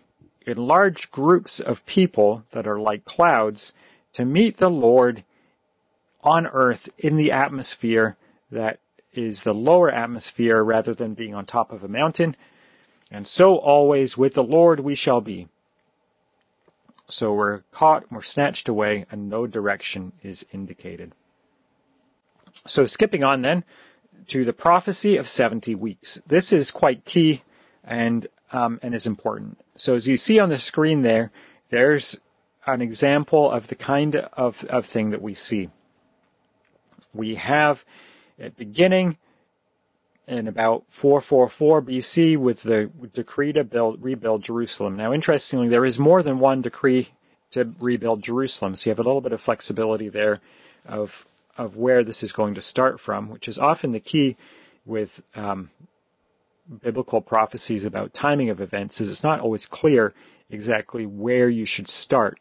in 0.46 0.56
large 0.56 1.10
groups 1.10 1.60
of 1.60 1.86
people 1.86 2.44
that 2.50 2.66
are 2.66 2.78
like 2.78 3.04
clouds 3.04 3.72
to 4.12 4.24
meet 4.24 4.56
the 4.56 4.70
Lord 4.70 5.24
on 6.22 6.46
earth 6.46 6.88
in 6.98 7.16
the 7.16 7.32
atmosphere 7.32 8.16
that 8.50 8.78
is 9.16 9.42
the 9.42 9.54
lower 9.54 9.90
atmosphere 9.90 10.62
rather 10.62 10.94
than 10.94 11.14
being 11.14 11.34
on 11.34 11.46
top 11.46 11.72
of 11.72 11.84
a 11.84 11.88
mountain. 11.88 12.36
And 13.10 13.26
so 13.26 13.56
always 13.56 14.16
with 14.16 14.34
the 14.34 14.42
Lord 14.42 14.80
we 14.80 14.94
shall 14.94 15.20
be. 15.20 15.48
So 17.08 17.34
we're 17.34 17.60
caught, 17.70 18.10
we're 18.10 18.22
snatched 18.22 18.68
away, 18.68 19.06
and 19.10 19.28
no 19.30 19.46
direction 19.46 20.12
is 20.22 20.46
indicated. 20.52 21.12
So 22.66 22.86
skipping 22.86 23.22
on 23.22 23.42
then 23.42 23.64
to 24.28 24.44
the 24.44 24.52
prophecy 24.52 25.18
of 25.18 25.28
70 25.28 25.76
weeks. 25.76 26.20
This 26.26 26.52
is 26.52 26.70
quite 26.72 27.04
key, 27.04 27.42
and 27.84 28.26
um, 28.52 28.80
and 28.82 28.94
is 28.94 29.06
important. 29.06 29.58
So 29.76 29.94
as 29.94 30.08
you 30.08 30.16
see 30.16 30.38
on 30.38 30.48
the 30.48 30.58
screen 30.58 31.02
there, 31.02 31.30
there's 31.68 32.18
an 32.66 32.82
example 32.82 33.50
of 33.50 33.68
the 33.68 33.74
kind 33.74 34.16
of, 34.16 34.64
of 34.64 34.86
thing 34.86 35.10
that 35.10 35.22
we 35.22 35.34
see. 35.34 35.70
We 37.14 37.36
have 37.36 37.84
at 38.38 38.56
beginning 38.56 39.16
in 40.26 40.48
about 40.48 40.84
444 40.88 41.82
BC 41.82 42.36
with 42.36 42.62
the 42.62 42.90
decree 43.12 43.52
to 43.52 43.64
build, 43.64 44.02
rebuild 44.02 44.42
Jerusalem. 44.42 44.96
Now, 44.96 45.12
interestingly, 45.12 45.68
there 45.68 45.84
is 45.84 45.98
more 45.98 46.22
than 46.22 46.38
one 46.38 46.62
decree 46.62 47.08
to 47.52 47.72
rebuild 47.78 48.22
Jerusalem, 48.22 48.74
so 48.74 48.88
you 48.88 48.90
have 48.90 48.98
a 48.98 49.04
little 49.04 49.20
bit 49.20 49.32
of 49.32 49.40
flexibility 49.40 50.08
there 50.08 50.40
of 50.84 51.24
of 51.56 51.76
where 51.76 52.04
this 52.04 52.22
is 52.22 52.32
going 52.32 52.56
to 52.56 52.62
start 52.62 53.00
from, 53.00 53.30
which 53.30 53.48
is 53.48 53.58
often 53.58 53.92
the 53.92 54.00
key 54.00 54.36
with 54.84 55.22
um, 55.34 55.70
biblical 56.82 57.22
prophecies 57.22 57.86
about 57.86 58.12
timing 58.12 58.50
of 58.50 58.60
events. 58.60 59.00
Is 59.00 59.10
it's 59.10 59.22
not 59.22 59.40
always 59.40 59.66
clear 59.66 60.12
exactly 60.50 61.06
where 61.06 61.48
you 61.48 61.64
should 61.64 61.88
start, 61.88 62.38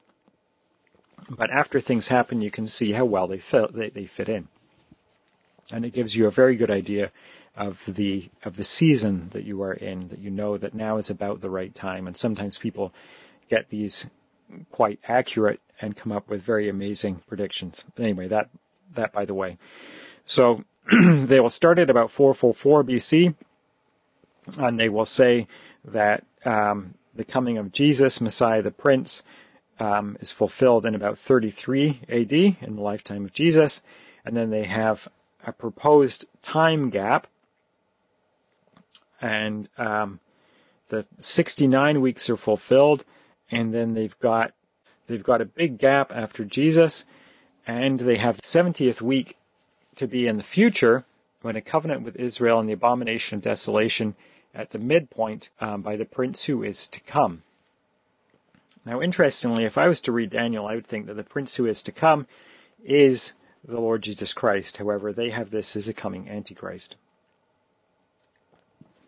but 1.30 1.50
after 1.50 1.80
things 1.80 2.08
happen, 2.08 2.42
you 2.42 2.52
can 2.52 2.68
see 2.68 2.92
how 2.92 3.06
well 3.06 3.28
they 3.28 3.40
fit 3.40 3.74
they, 3.74 3.90
they 3.90 4.06
fit 4.06 4.28
in, 4.28 4.48
and 5.72 5.86
it 5.86 5.94
gives 5.94 6.16
you 6.16 6.28
a 6.28 6.32
very 6.32 6.56
good 6.56 6.72
idea 6.72 7.12
of 7.56 7.84
the 7.86 8.30
of 8.44 8.58
the 8.58 8.64
season 8.64 9.30
that 9.32 9.46
you 9.46 9.62
are 9.64 9.74
in, 9.74 10.10
that 10.10 10.20
you 10.20 10.30
know 10.30 10.58
that 10.58 10.74
now 10.74 10.98
is 10.98 11.10
about 11.10 11.42
the 11.42 11.50
right 11.50 11.74
time. 11.74 12.08
And 12.08 12.18
sometimes 12.18 12.58
people 12.58 12.94
get 13.50 13.70
these 13.70 14.08
quite 14.72 15.00
accurate 15.08 15.60
and 15.82 15.96
come 15.96 16.12
up 16.12 16.30
with 16.30 16.42
very 16.42 16.70
amazing 16.70 17.22
predictions. 17.28 17.84
But 17.96 18.04
anyway, 18.04 18.28
that 18.30 18.50
that 18.96 19.14
by 19.14 19.26
the 19.26 19.34
way. 19.34 19.58
So 20.26 20.64
they 20.92 21.40
will 21.40 21.50
start 21.50 21.80
at 21.80 21.90
about 21.90 22.12
444 22.12 22.84
BC, 22.84 23.36
and 24.58 24.80
they 24.80 24.90
will 24.90 25.06
say 25.06 25.48
that 25.86 26.24
um, 26.44 26.94
the 27.16 27.26
coming 27.26 27.58
of 27.58 27.72
Jesus, 27.72 28.22
Messiah 28.22 28.62
the 28.62 28.72
Prince, 28.72 29.24
um, 29.80 30.18
is 30.20 30.32
fulfilled 30.32 30.86
in 30.86 30.96
about 30.96 31.18
33 31.18 32.00
AD 32.10 32.34
in 32.34 32.76
the 32.76 32.82
lifetime 32.82 33.26
of 33.26 33.34
Jesus, 33.34 33.82
and 34.24 34.36
then 34.36 34.50
they 34.50 34.64
have 34.64 35.08
a 35.46 35.52
proposed 35.52 36.26
time 36.42 36.90
gap 36.90 37.28
and 39.22 39.70
um, 39.78 40.20
the 40.90 41.06
69 41.18 42.02
weeks 42.02 42.30
are 42.30 42.38
fulfilled, 42.38 43.04
and 43.50 43.74
then 43.74 43.94
they've 43.94 44.18
got 44.20 44.54
they've 45.08 45.24
got 45.24 45.42
a 45.42 45.46
big 45.46 45.78
gap 45.78 46.12
after 46.14 46.46
Jesus, 46.46 47.06
and 47.66 48.00
they 48.00 48.18
have 48.18 48.38
the 48.38 48.44
70th 48.44 49.02
week 49.02 49.36
to 49.96 50.08
be 50.08 50.28
in 50.28 50.38
the 50.38 50.44
future 50.44 51.04
when 51.42 51.56
a 51.56 51.62
covenant 51.62 52.04
with 52.04 52.18
Israel 52.18 52.60
and 52.60 52.68
the 52.68 52.74
abomination 52.74 53.38
of 53.38 53.44
desolation 53.44 54.16
at 54.54 54.70
the 54.72 54.80
midpoint 54.80 55.50
um, 55.60 55.82
by 55.82 55.96
the 55.96 56.06
prince 56.06 56.44
who 56.44 56.64
is 56.64 56.88
to 56.88 57.00
come. 57.02 57.44
Now, 58.86 59.02
interestingly, 59.02 59.66
if 59.66 59.78
I 59.78 59.88
was 59.88 60.02
to 60.02 60.12
read 60.12 60.30
Daniel, 60.30 60.68
I 60.68 60.76
would 60.76 60.86
think 60.86 61.08
that 61.08 61.16
the 61.16 61.24
prince 61.24 61.56
who 61.56 61.66
is 61.66 61.84
to 61.84 61.92
come 61.92 62.28
is 62.84 63.34
the 63.68 63.80
Lord 63.80 64.02
Jesus 64.02 64.34
Christ. 64.34 64.78
However, 64.78 65.12
they 65.12 65.30
have 65.30 65.50
this 65.50 65.76
as 65.76 65.88
a 65.88 65.94
coming 65.94 66.30
Antichrist. 66.30 66.96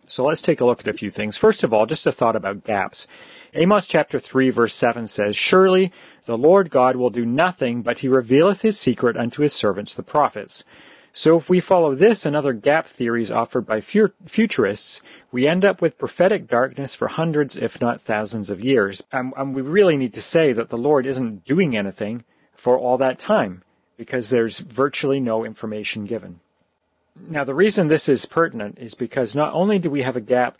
So 0.10 0.26
let's 0.26 0.41
take 0.41 0.62
a 0.62 0.65
look 0.65 0.80
at 0.80 0.88
a 0.88 0.93
few 0.93 1.12
things. 1.12 1.36
First 1.38 1.65
of 1.65 1.74
all, 1.74 1.86
just 1.86 2.08
a 2.08 2.13
thought 2.13 2.38
about 2.38 2.63
gaps. 2.63 3.08
Amos 3.54 3.88
chapter 3.88 4.20
3 4.20 4.52
verse 4.52 4.74
7 4.74 5.08
says, 5.08 5.36
Surely 5.36 5.91
the 6.26 6.38
Lord 6.38 6.70
God 6.70 6.96
will 6.96 7.10
do 7.10 7.26
nothing, 7.26 7.82
but 7.82 8.00
he 8.00 8.08
revealeth 8.08 8.62
his 8.62 8.80
secret 8.80 9.17
unto 9.17 9.41
his 9.41 9.54
servants 9.54 9.96
the 9.96 10.04
prophets. 10.04 10.63
So 11.12 11.36
if 11.38 11.50
we 11.50 11.60
follow 11.60 11.93
this 11.93 12.26
and 12.26 12.36
other 12.36 12.54
gap 12.54 12.86
theories 12.86 13.32
offered 13.32 13.65
by 13.65 13.82
futurists, 13.82 15.02
we 15.32 15.48
end 15.48 15.65
up 15.65 15.82
with 15.82 15.98
prophetic 15.98 16.48
darkness 16.48 16.96
for 16.96 17.08
hundreds, 17.08 17.58
if 17.58 17.82
not 17.82 18.02
thousands 18.02 18.50
of 18.50 18.63
years. 18.63 19.04
And, 19.12 19.34
and 19.36 19.56
we 19.56 19.62
really 19.62 19.98
need 19.98 20.13
to 20.13 20.22
say 20.22 20.54
that 20.54 20.70
the 20.70 20.78
Lord 20.78 21.06
isn't 21.06 21.43
doing 21.43 21.76
anything 21.76 22.24
for 22.54 22.78
all 22.78 23.00
that 23.00 23.20
time, 23.20 23.63
because 23.97 24.29
there's 24.29 24.60
virtually 24.60 25.19
no 25.19 25.43
information 25.43 26.05
given. 26.05 26.39
Now, 27.15 27.43
the 27.43 27.55
reason 27.55 27.88
this 27.88 28.10
is 28.10 28.25
pertinent 28.25 28.77
is 28.79 28.93
because 28.93 29.36
not 29.36 29.53
only 29.53 29.79
do 29.79 29.89
we 29.89 30.03
have 30.03 30.15
a 30.15 30.21
gap 30.21 30.57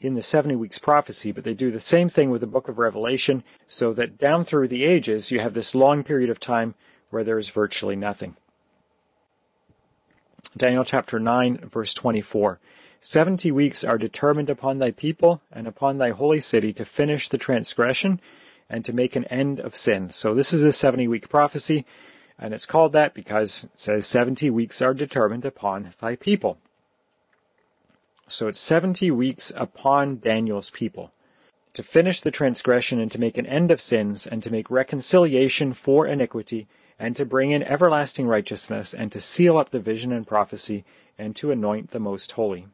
in 0.00 0.14
the 0.14 0.22
70 0.22 0.56
weeks 0.56 0.78
prophecy, 0.78 1.32
but 1.32 1.44
they 1.44 1.54
do 1.54 1.70
the 1.70 1.80
same 1.80 2.08
thing 2.08 2.30
with 2.30 2.40
the 2.40 2.46
book 2.46 2.68
of 2.68 2.78
Revelation, 2.78 3.44
so 3.68 3.92
that 3.92 4.18
down 4.18 4.44
through 4.44 4.68
the 4.68 4.84
ages, 4.84 5.30
you 5.30 5.38
have 5.38 5.54
this 5.54 5.74
long 5.74 6.02
period 6.02 6.30
of 6.30 6.40
time 6.40 6.74
where 7.10 7.22
there 7.22 7.38
is 7.38 7.50
virtually 7.50 7.94
nothing. 7.94 8.34
Daniel 10.56 10.84
chapter 10.84 11.20
9, 11.20 11.58
verse 11.68 11.94
24. 11.94 12.58
Seventy 13.00 13.50
weeks 13.50 13.84
are 13.84 13.98
determined 13.98 14.48
upon 14.48 14.78
thy 14.78 14.92
people 14.92 15.40
and 15.50 15.66
upon 15.66 15.98
thy 15.98 16.10
holy 16.10 16.40
city 16.40 16.72
to 16.74 16.84
finish 16.84 17.28
the 17.28 17.38
transgression 17.38 18.20
and 18.70 18.84
to 18.84 18.92
make 18.92 19.16
an 19.16 19.24
end 19.24 19.60
of 19.60 19.76
sin. 19.76 20.10
So 20.10 20.34
this 20.34 20.52
is 20.52 20.62
a 20.62 20.72
70 20.72 21.08
week 21.08 21.28
prophecy. 21.28 21.84
And 22.42 22.52
it's 22.52 22.66
called 22.66 22.94
that 22.94 23.14
because 23.14 23.62
it 23.62 23.70
says 23.78 24.04
70 24.04 24.50
weeks 24.50 24.82
are 24.82 24.94
determined 24.94 25.44
upon 25.44 25.90
thy 26.00 26.16
people. 26.16 26.58
So 28.26 28.48
it's 28.48 28.58
70 28.58 29.12
weeks 29.12 29.52
upon 29.54 30.18
Daniel's 30.18 30.68
people 30.68 31.12
to 31.74 31.84
finish 31.84 32.20
the 32.20 32.32
transgression 32.32 32.98
and 32.98 33.12
to 33.12 33.20
make 33.20 33.38
an 33.38 33.46
end 33.46 33.70
of 33.70 33.80
sins 33.80 34.26
and 34.26 34.42
to 34.42 34.50
make 34.50 34.72
reconciliation 34.72 35.72
for 35.72 36.04
iniquity 36.04 36.66
and 36.98 37.14
to 37.14 37.24
bring 37.24 37.52
in 37.52 37.62
everlasting 37.62 38.26
righteousness 38.26 38.92
and 38.92 39.12
to 39.12 39.20
seal 39.20 39.56
up 39.56 39.70
the 39.70 39.78
vision 39.78 40.10
and 40.10 40.26
prophecy 40.26 40.84
and 41.18 41.36
to 41.36 41.52
anoint 41.52 41.92
the 41.92 42.00
most 42.00 42.32
holy. 42.32 42.66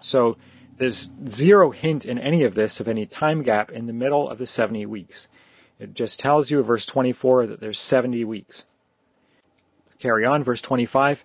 So 0.00 0.38
there's 0.78 1.10
zero 1.28 1.70
hint 1.70 2.06
in 2.06 2.18
any 2.18 2.44
of 2.44 2.54
this 2.54 2.80
of 2.80 2.88
any 2.88 3.04
time 3.04 3.42
gap 3.42 3.72
in 3.72 3.86
the 3.86 3.92
middle 3.92 4.30
of 4.30 4.38
the 4.38 4.46
70 4.46 4.86
weeks. 4.86 5.28
It 5.78 5.94
just 5.94 6.20
tells 6.20 6.50
you, 6.50 6.62
verse 6.62 6.86
24, 6.86 7.48
that 7.48 7.60
there's 7.60 7.78
70 7.78 8.24
weeks. 8.24 8.64
Carry 9.98 10.24
on, 10.24 10.42
verse 10.42 10.62
25. 10.62 11.24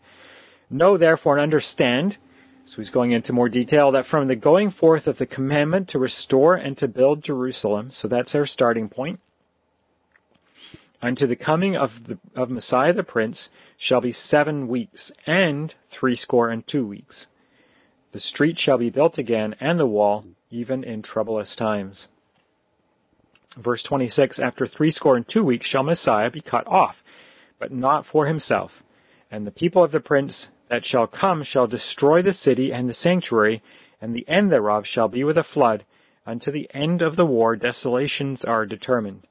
Know 0.69 0.97
therefore 0.97 1.35
and 1.35 1.43
understand, 1.43 2.17
so 2.65 2.77
he's 2.77 2.89
going 2.89 3.11
into 3.11 3.33
more 3.33 3.49
detail, 3.49 3.91
that 3.91 4.05
from 4.05 4.27
the 4.27 4.35
going 4.35 4.69
forth 4.69 5.07
of 5.07 5.17
the 5.17 5.25
commandment 5.25 5.89
to 5.89 5.99
restore 5.99 6.55
and 6.55 6.77
to 6.77 6.87
build 6.87 7.23
Jerusalem, 7.23 7.91
so 7.91 8.07
that's 8.07 8.35
our 8.35 8.45
starting 8.45 8.89
point, 8.89 9.19
unto 11.01 11.27
the 11.27 11.35
coming 11.35 11.75
of 11.75 12.07
the 12.07 12.19
of 12.35 12.49
Messiah 12.49 12.93
the 12.93 13.03
Prince 13.03 13.49
shall 13.77 14.01
be 14.01 14.11
seven 14.11 14.67
weeks, 14.67 15.11
and 15.25 15.73
threescore 15.87 16.49
and 16.49 16.65
two 16.65 16.85
weeks. 16.85 17.27
The 18.11 18.19
street 18.19 18.59
shall 18.59 18.77
be 18.77 18.89
built 18.89 19.17
again, 19.17 19.55
and 19.59 19.79
the 19.79 19.87
wall, 19.87 20.25
even 20.49 20.83
in 20.83 21.01
troublous 21.01 21.55
times. 21.55 22.07
Verse 23.57 23.83
26, 23.83 24.39
after 24.39 24.65
threescore 24.65 25.17
and 25.17 25.27
two 25.27 25.43
weeks 25.43 25.67
shall 25.67 25.83
Messiah 25.83 26.31
be 26.31 26.39
cut 26.39 26.65
off, 26.67 27.03
but 27.59 27.69
not 27.69 28.05
for 28.05 28.25
himself. 28.25 28.81
And 29.29 29.45
the 29.45 29.51
people 29.51 29.83
of 29.83 29.91
the 29.91 29.99
prince 29.99 30.49
that 30.69 30.85
shall 30.85 31.05
come 31.05 31.43
shall 31.43 31.67
destroy 31.67 32.21
the 32.21 32.33
city 32.33 32.71
and 32.71 32.89
the 32.89 32.93
sanctuary, 32.93 33.61
and 33.99 34.15
the 34.15 34.25
end 34.25 34.53
thereof 34.53 34.87
shall 34.87 35.09
be 35.09 35.25
with 35.25 35.37
a 35.37 35.43
flood. 35.43 35.83
Unto 36.25 36.49
the 36.49 36.69
end 36.73 37.01
of 37.01 37.17
the 37.17 37.25
war 37.25 37.57
desolations 37.57 38.45
are 38.45 38.65
determined. 38.65 39.27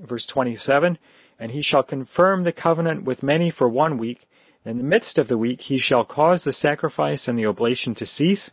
Verse 0.00 0.24
27, 0.24 0.96
and 1.38 1.52
he 1.52 1.60
shall 1.60 1.82
confirm 1.82 2.44
the 2.44 2.52
covenant 2.52 3.04
with 3.04 3.22
many 3.22 3.50
for 3.50 3.68
one 3.68 3.98
week. 3.98 4.26
In 4.64 4.78
the 4.78 4.82
midst 4.82 5.18
of 5.18 5.28
the 5.28 5.36
week 5.36 5.60
he 5.60 5.76
shall 5.76 6.06
cause 6.06 6.42
the 6.42 6.54
sacrifice 6.54 7.28
and 7.28 7.38
the 7.38 7.46
oblation 7.46 7.94
to 7.96 8.06
cease, 8.06 8.50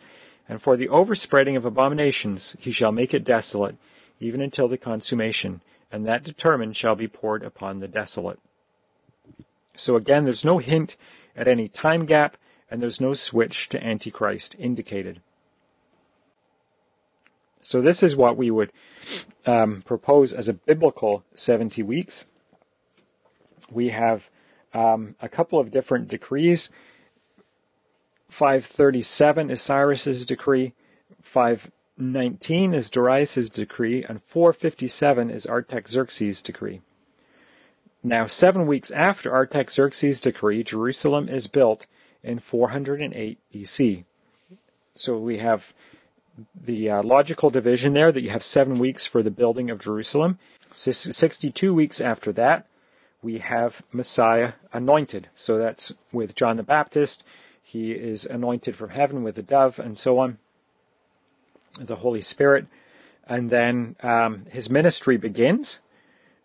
and 0.49 0.61
for 0.61 0.75
the 0.75 0.89
overspreading 0.89 1.55
of 1.55 1.63
abominations 1.63 2.57
he 2.59 2.71
shall 2.71 2.91
make 2.91 3.13
it 3.13 3.23
desolate 3.23 3.77
even 4.19 4.41
until 4.41 4.67
the 4.67 4.77
consummation, 4.77 5.61
and 5.91 6.05
that 6.05 6.23
determined 6.23 6.75
shall 6.75 6.95
be 6.95 7.07
poured 7.07 7.43
upon 7.43 7.79
the 7.79 7.87
desolate. 7.87 8.39
So 9.75 9.95
again, 9.95 10.25
there's 10.25 10.45
no 10.45 10.57
hint 10.57 10.97
at 11.35 11.47
any 11.47 11.67
time 11.67 12.05
gap, 12.05 12.37
and 12.69 12.81
there's 12.81 13.01
no 13.01 13.13
switch 13.13 13.69
to 13.69 13.83
Antichrist 13.83 14.55
indicated. 14.59 15.21
So 17.61 17.81
this 17.81 18.03
is 18.03 18.15
what 18.15 18.37
we 18.37 18.51
would 18.51 18.71
um, 19.45 19.81
propose 19.83 20.33
as 20.33 20.49
a 20.49 20.53
biblical 20.53 21.23
70 21.35 21.83
weeks. 21.83 22.27
We 23.71 23.89
have 23.89 24.29
um, 24.73 25.15
a 25.21 25.29
couple 25.29 25.59
of 25.59 25.71
different 25.71 26.07
decrees. 26.07 26.69
537 28.29 29.49
is 29.49 29.61
Cyrus's 29.61 30.25
decree. 30.25 30.73
5 31.23 31.71
19 31.99 32.73
is 32.73 32.89
Darius' 32.89 33.49
decree, 33.49 34.05
and 34.05 34.21
457 34.23 35.29
is 35.29 35.47
Artaxerxes' 35.47 36.41
decree. 36.41 36.79
Now, 38.01 38.27
seven 38.27 38.67
weeks 38.67 38.89
after 38.89 39.33
Artaxerxes' 39.33 40.21
decree, 40.21 40.63
Jerusalem 40.63 41.27
is 41.27 41.47
built 41.47 41.85
in 42.23 42.39
408 42.39 43.37
BC. 43.53 44.05
So 44.95 45.17
we 45.17 45.39
have 45.39 45.73
the 46.63 46.91
uh, 46.91 47.03
logical 47.03 47.49
division 47.49 47.93
there 47.93 48.09
that 48.09 48.21
you 48.21 48.29
have 48.29 48.43
seven 48.43 48.79
weeks 48.79 49.05
for 49.05 49.21
the 49.21 49.31
building 49.31 49.69
of 49.69 49.79
Jerusalem. 49.79 50.39
62 50.71 51.73
weeks 51.73 51.99
after 51.99 52.31
that, 52.33 52.65
we 53.21 53.39
have 53.39 53.83
Messiah 53.91 54.53
anointed. 54.71 55.27
So 55.35 55.57
that's 55.57 55.93
with 56.13 56.33
John 56.33 56.55
the 56.55 56.63
Baptist. 56.63 57.25
He 57.61 57.91
is 57.91 58.25
anointed 58.25 58.77
from 58.77 58.89
heaven 58.89 59.23
with 59.23 59.37
a 59.37 59.43
dove 59.43 59.79
and 59.79 59.97
so 59.97 60.19
on. 60.19 60.37
The 61.77 61.95
Holy 61.95 62.21
Spirit. 62.21 62.67
And 63.27 63.49
then 63.49 63.95
um, 64.01 64.45
his 64.49 64.69
ministry 64.69 65.17
begins. 65.17 65.79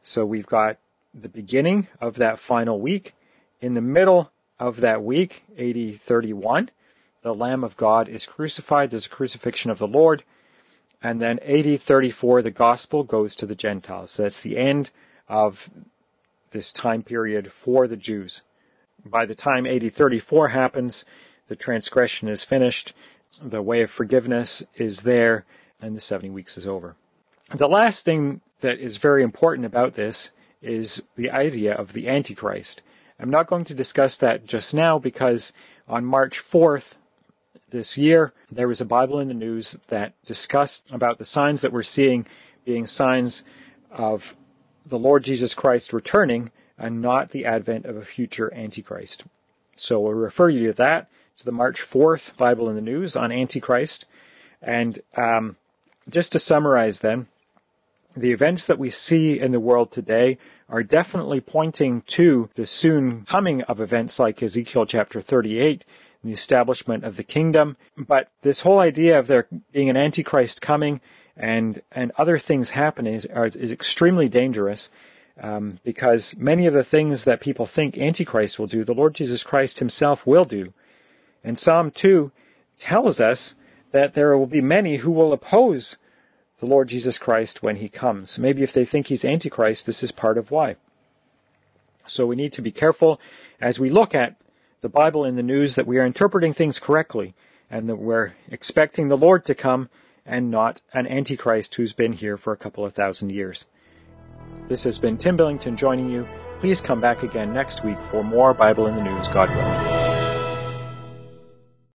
So 0.03 0.27
we've 0.27 0.47
got 0.47 0.79
the 1.15 1.29
beginning 1.29 1.87
of 2.01 2.17
that 2.17 2.39
final 2.39 2.79
week. 2.79 3.15
In 3.61 3.75
the 3.75 3.81
middle 3.81 4.31
of 4.59 4.81
that 4.83 5.03
week, 5.03 5.43
AD 5.59 5.97
31, 6.01 6.71
the 7.23 7.35
Lamb 7.35 7.65
of 7.65 7.77
God 7.77 8.09
is 8.09 8.27
crucified. 8.27 8.91
There's 8.91 9.07
a 9.07 9.11
crucifixion 9.11 9.71
of 9.71 9.79
the 9.79 9.89
Lord. 9.89 10.23
And 11.03 11.21
then 11.21 11.39
AD 11.41 11.81
34, 11.81 12.43
the 12.43 12.51
gospel 12.51 13.05
goes 13.05 13.37
to 13.37 13.47
the 13.47 13.55
Gentiles. 13.55 14.11
So 14.11 14.23
that's 14.23 14.43
the 14.43 14.57
end 14.57 14.91
of 15.29 15.69
this 16.51 16.73
time 16.73 17.03
period 17.03 17.53
for 17.53 17.89
the 17.89 17.97
Jews. 17.97 18.43
By 19.05 19.27
the 19.27 19.35
time 19.35 19.67
AD 19.67 19.93
34 19.93 20.49
happens, 20.49 21.05
the 21.49 21.57
transgression 21.57 22.29
is 22.29 22.43
finished, 22.43 22.95
the 23.43 23.63
way 23.63 23.83
of 23.83 23.91
forgiveness 23.91 24.65
is 24.77 25.03
there, 25.03 25.45
and 25.81 25.97
the 25.97 26.01
70 26.01 26.31
weeks 26.31 26.57
is 26.59 26.67
over. 26.67 26.97
The 27.55 27.69
last 27.69 28.05
thing 28.05 28.41
that 28.61 28.79
is 28.79 28.97
very 28.97 29.23
important 29.23 29.67
about 29.67 29.95
this 29.95 30.31
is 30.63 31.03
the 31.17 31.31
idea 31.31 31.75
of 31.75 31.93
the 31.93 32.09
Antichrist. 32.09 32.83
I'm 33.19 33.31
not 33.31 33.47
going 33.47 33.67
to 33.67 33.75
discuss 33.75 34.19
that 34.19 34.47
just 34.47 34.75
now 34.75 34.99
because 34.99 35.53
on 35.87 36.05
March 36.05 36.41
4th 36.41 36.97
this 37.71 37.99
year, 37.99 38.33
there 38.51 38.69
was 38.69 38.81
a 38.81 38.87
Bible 38.87 39.21
in 39.21 39.29
the 39.29 39.35
news 39.35 39.79
that 39.89 40.15
discussed 40.25 40.93
about 40.93 41.19
the 41.19 41.25
signs 41.25 41.63
that 41.63 41.73
we're 41.73 41.83
seeing 41.83 42.27
being 42.65 42.87
signs 42.87 43.43
of 43.91 44.35
the 44.87 44.99
Lord 44.99 45.23
Jesus 45.23 45.55
Christ 45.55 45.93
returning 45.93 46.51
and 46.79 47.03
not 47.03 47.31
the 47.31 47.47
advent 47.47 47.87
of 47.87 47.97
a 47.97 48.05
future 48.05 48.53
Antichrist. 48.53 49.25
So 49.77 50.01
we'll 50.01 50.13
refer 50.13 50.49
you 50.49 50.69
to 50.69 50.73
that, 50.75 51.09
to 51.39 51.45
the 51.45 51.53
March 51.53 51.83
4th 51.83 52.37
Bible 52.37 52.69
in 52.69 52.77
the 52.77 52.81
News 52.81 53.17
on 53.17 53.33
Antichrist. 53.33 54.05
And 54.63 55.01
um, 55.17 55.57
just 56.09 56.33
to 56.33 56.39
summarize 56.39 57.01
then, 57.01 57.27
the 58.17 58.31
events 58.31 58.67
that 58.67 58.79
we 58.79 58.91
see 58.91 59.41
in 59.41 59.51
the 59.51 59.59
world 59.59 59.91
today 59.91 60.39
are 60.69 60.85
definitely 60.85 61.41
pointing 61.41 62.03
to 62.03 62.49
the 62.55 62.67
soon 62.67 63.25
coming 63.25 63.63
of 63.63 63.81
events 63.81 64.21
like 64.21 64.43
Ezekiel 64.45 64.87
chapter 64.87 65.21
38 65.21 65.85
and 66.23 66.31
the 66.31 66.35
establishment 66.35 67.03
of 67.03 67.17
the 67.17 67.25
kingdom. 67.25 67.77
But 67.97 68.31
this 68.43 68.61
whole 68.61 68.79
idea 68.79 69.19
of 69.19 69.27
there 69.27 69.49
being 69.73 69.91
an 69.91 69.97
antichrist 69.97 70.63
coming 70.63 71.01
and 71.37 71.83
and 71.91 72.13
other 72.17 72.39
things 72.39 72.71
happening 72.71 73.15
is, 73.15 73.27
are, 73.27 73.47
is 73.47 73.73
extremely 73.73 74.29
dangerous 74.29 74.89
um, 75.41 75.81
because 75.83 76.37
many 76.37 76.67
of 76.67 76.75
the 76.75 76.85
things 76.85 77.25
that 77.25 77.41
people 77.41 77.67
think 77.67 77.99
Antichrist 77.99 78.61
will 78.61 78.69
do, 78.69 78.85
the 78.85 78.95
Lord 78.95 79.15
Jesus 79.15 79.43
Christ 79.43 79.81
Himself 79.81 80.25
will 80.25 80.45
do. 80.45 80.73
And 81.45 81.59
Psalm 81.59 81.91
2 81.91 82.33
tells 82.79 83.21
us 83.21 83.55
that 83.93 84.15
there 84.15 84.37
will 84.37 84.47
be 84.47 84.61
many 84.61 84.97
who 84.97 85.13
will 85.13 85.33
oppose 85.33 85.97
the 86.59 86.67
Lord 86.67 86.89
Jesus 86.89 87.19
Christ 87.19 87.63
when 87.63 87.77
He 87.77 87.89
comes. 87.89 88.39
Maybe 88.39 88.63
if 88.63 88.73
they 88.73 88.85
think 88.85 89.07
He's 89.07 89.25
Antichrist, 89.25 89.87
this 89.87 90.03
is 90.03 90.11
part 90.11 90.39
of 90.39 90.51
why. 90.51 90.77
So 92.07 92.27
we 92.27 92.37
need 92.37 92.55
to 92.55 92.63
be 92.63 92.73
careful 92.73 93.21
as 93.61 93.79
we 93.79 93.91
look 93.91 94.15
at 94.15 94.37
the 94.81 94.89
Bible 94.89 95.25
in 95.25 95.37
the 95.37 95.43
news 95.43 95.77
that 95.77 95.87
we 95.87 95.99
are 95.99 96.07
interpreting 96.07 96.53
things 96.53 96.79
correctly 96.79 97.35
and 97.71 97.89
that 97.89 97.97
we're 97.97 98.33
expecting 98.51 99.09
the 99.09 99.17
Lord 99.17 99.47
to 99.47 99.55
come 99.55 99.89
and 100.27 100.51
not 100.51 100.81
an 100.93 101.07
Antichrist 101.07 101.75
who's 101.75 101.93
been 101.93 102.13
here 102.13 102.37
for 102.37 102.53
a 102.53 102.57
couple 102.57 102.85
of 102.85 102.95
thousand 102.95 103.31
years. 103.31 103.67
This 104.69 104.85
has 104.85 104.99
been 104.99 105.19
Tim 105.19 105.37
Billington 105.37 105.77
joining 105.77 106.11
you. 106.11 106.27
Please 106.61 106.81
come 106.81 107.01
back 107.01 107.23
again 107.23 107.53
next 107.53 107.85
week 107.85 108.01
for 108.05 108.23
more 108.23 108.55
Bible 108.55 108.87
in 108.87 108.95
the 108.95 109.03
News, 109.03 109.29
God 109.29 109.51
willing. 109.51 110.04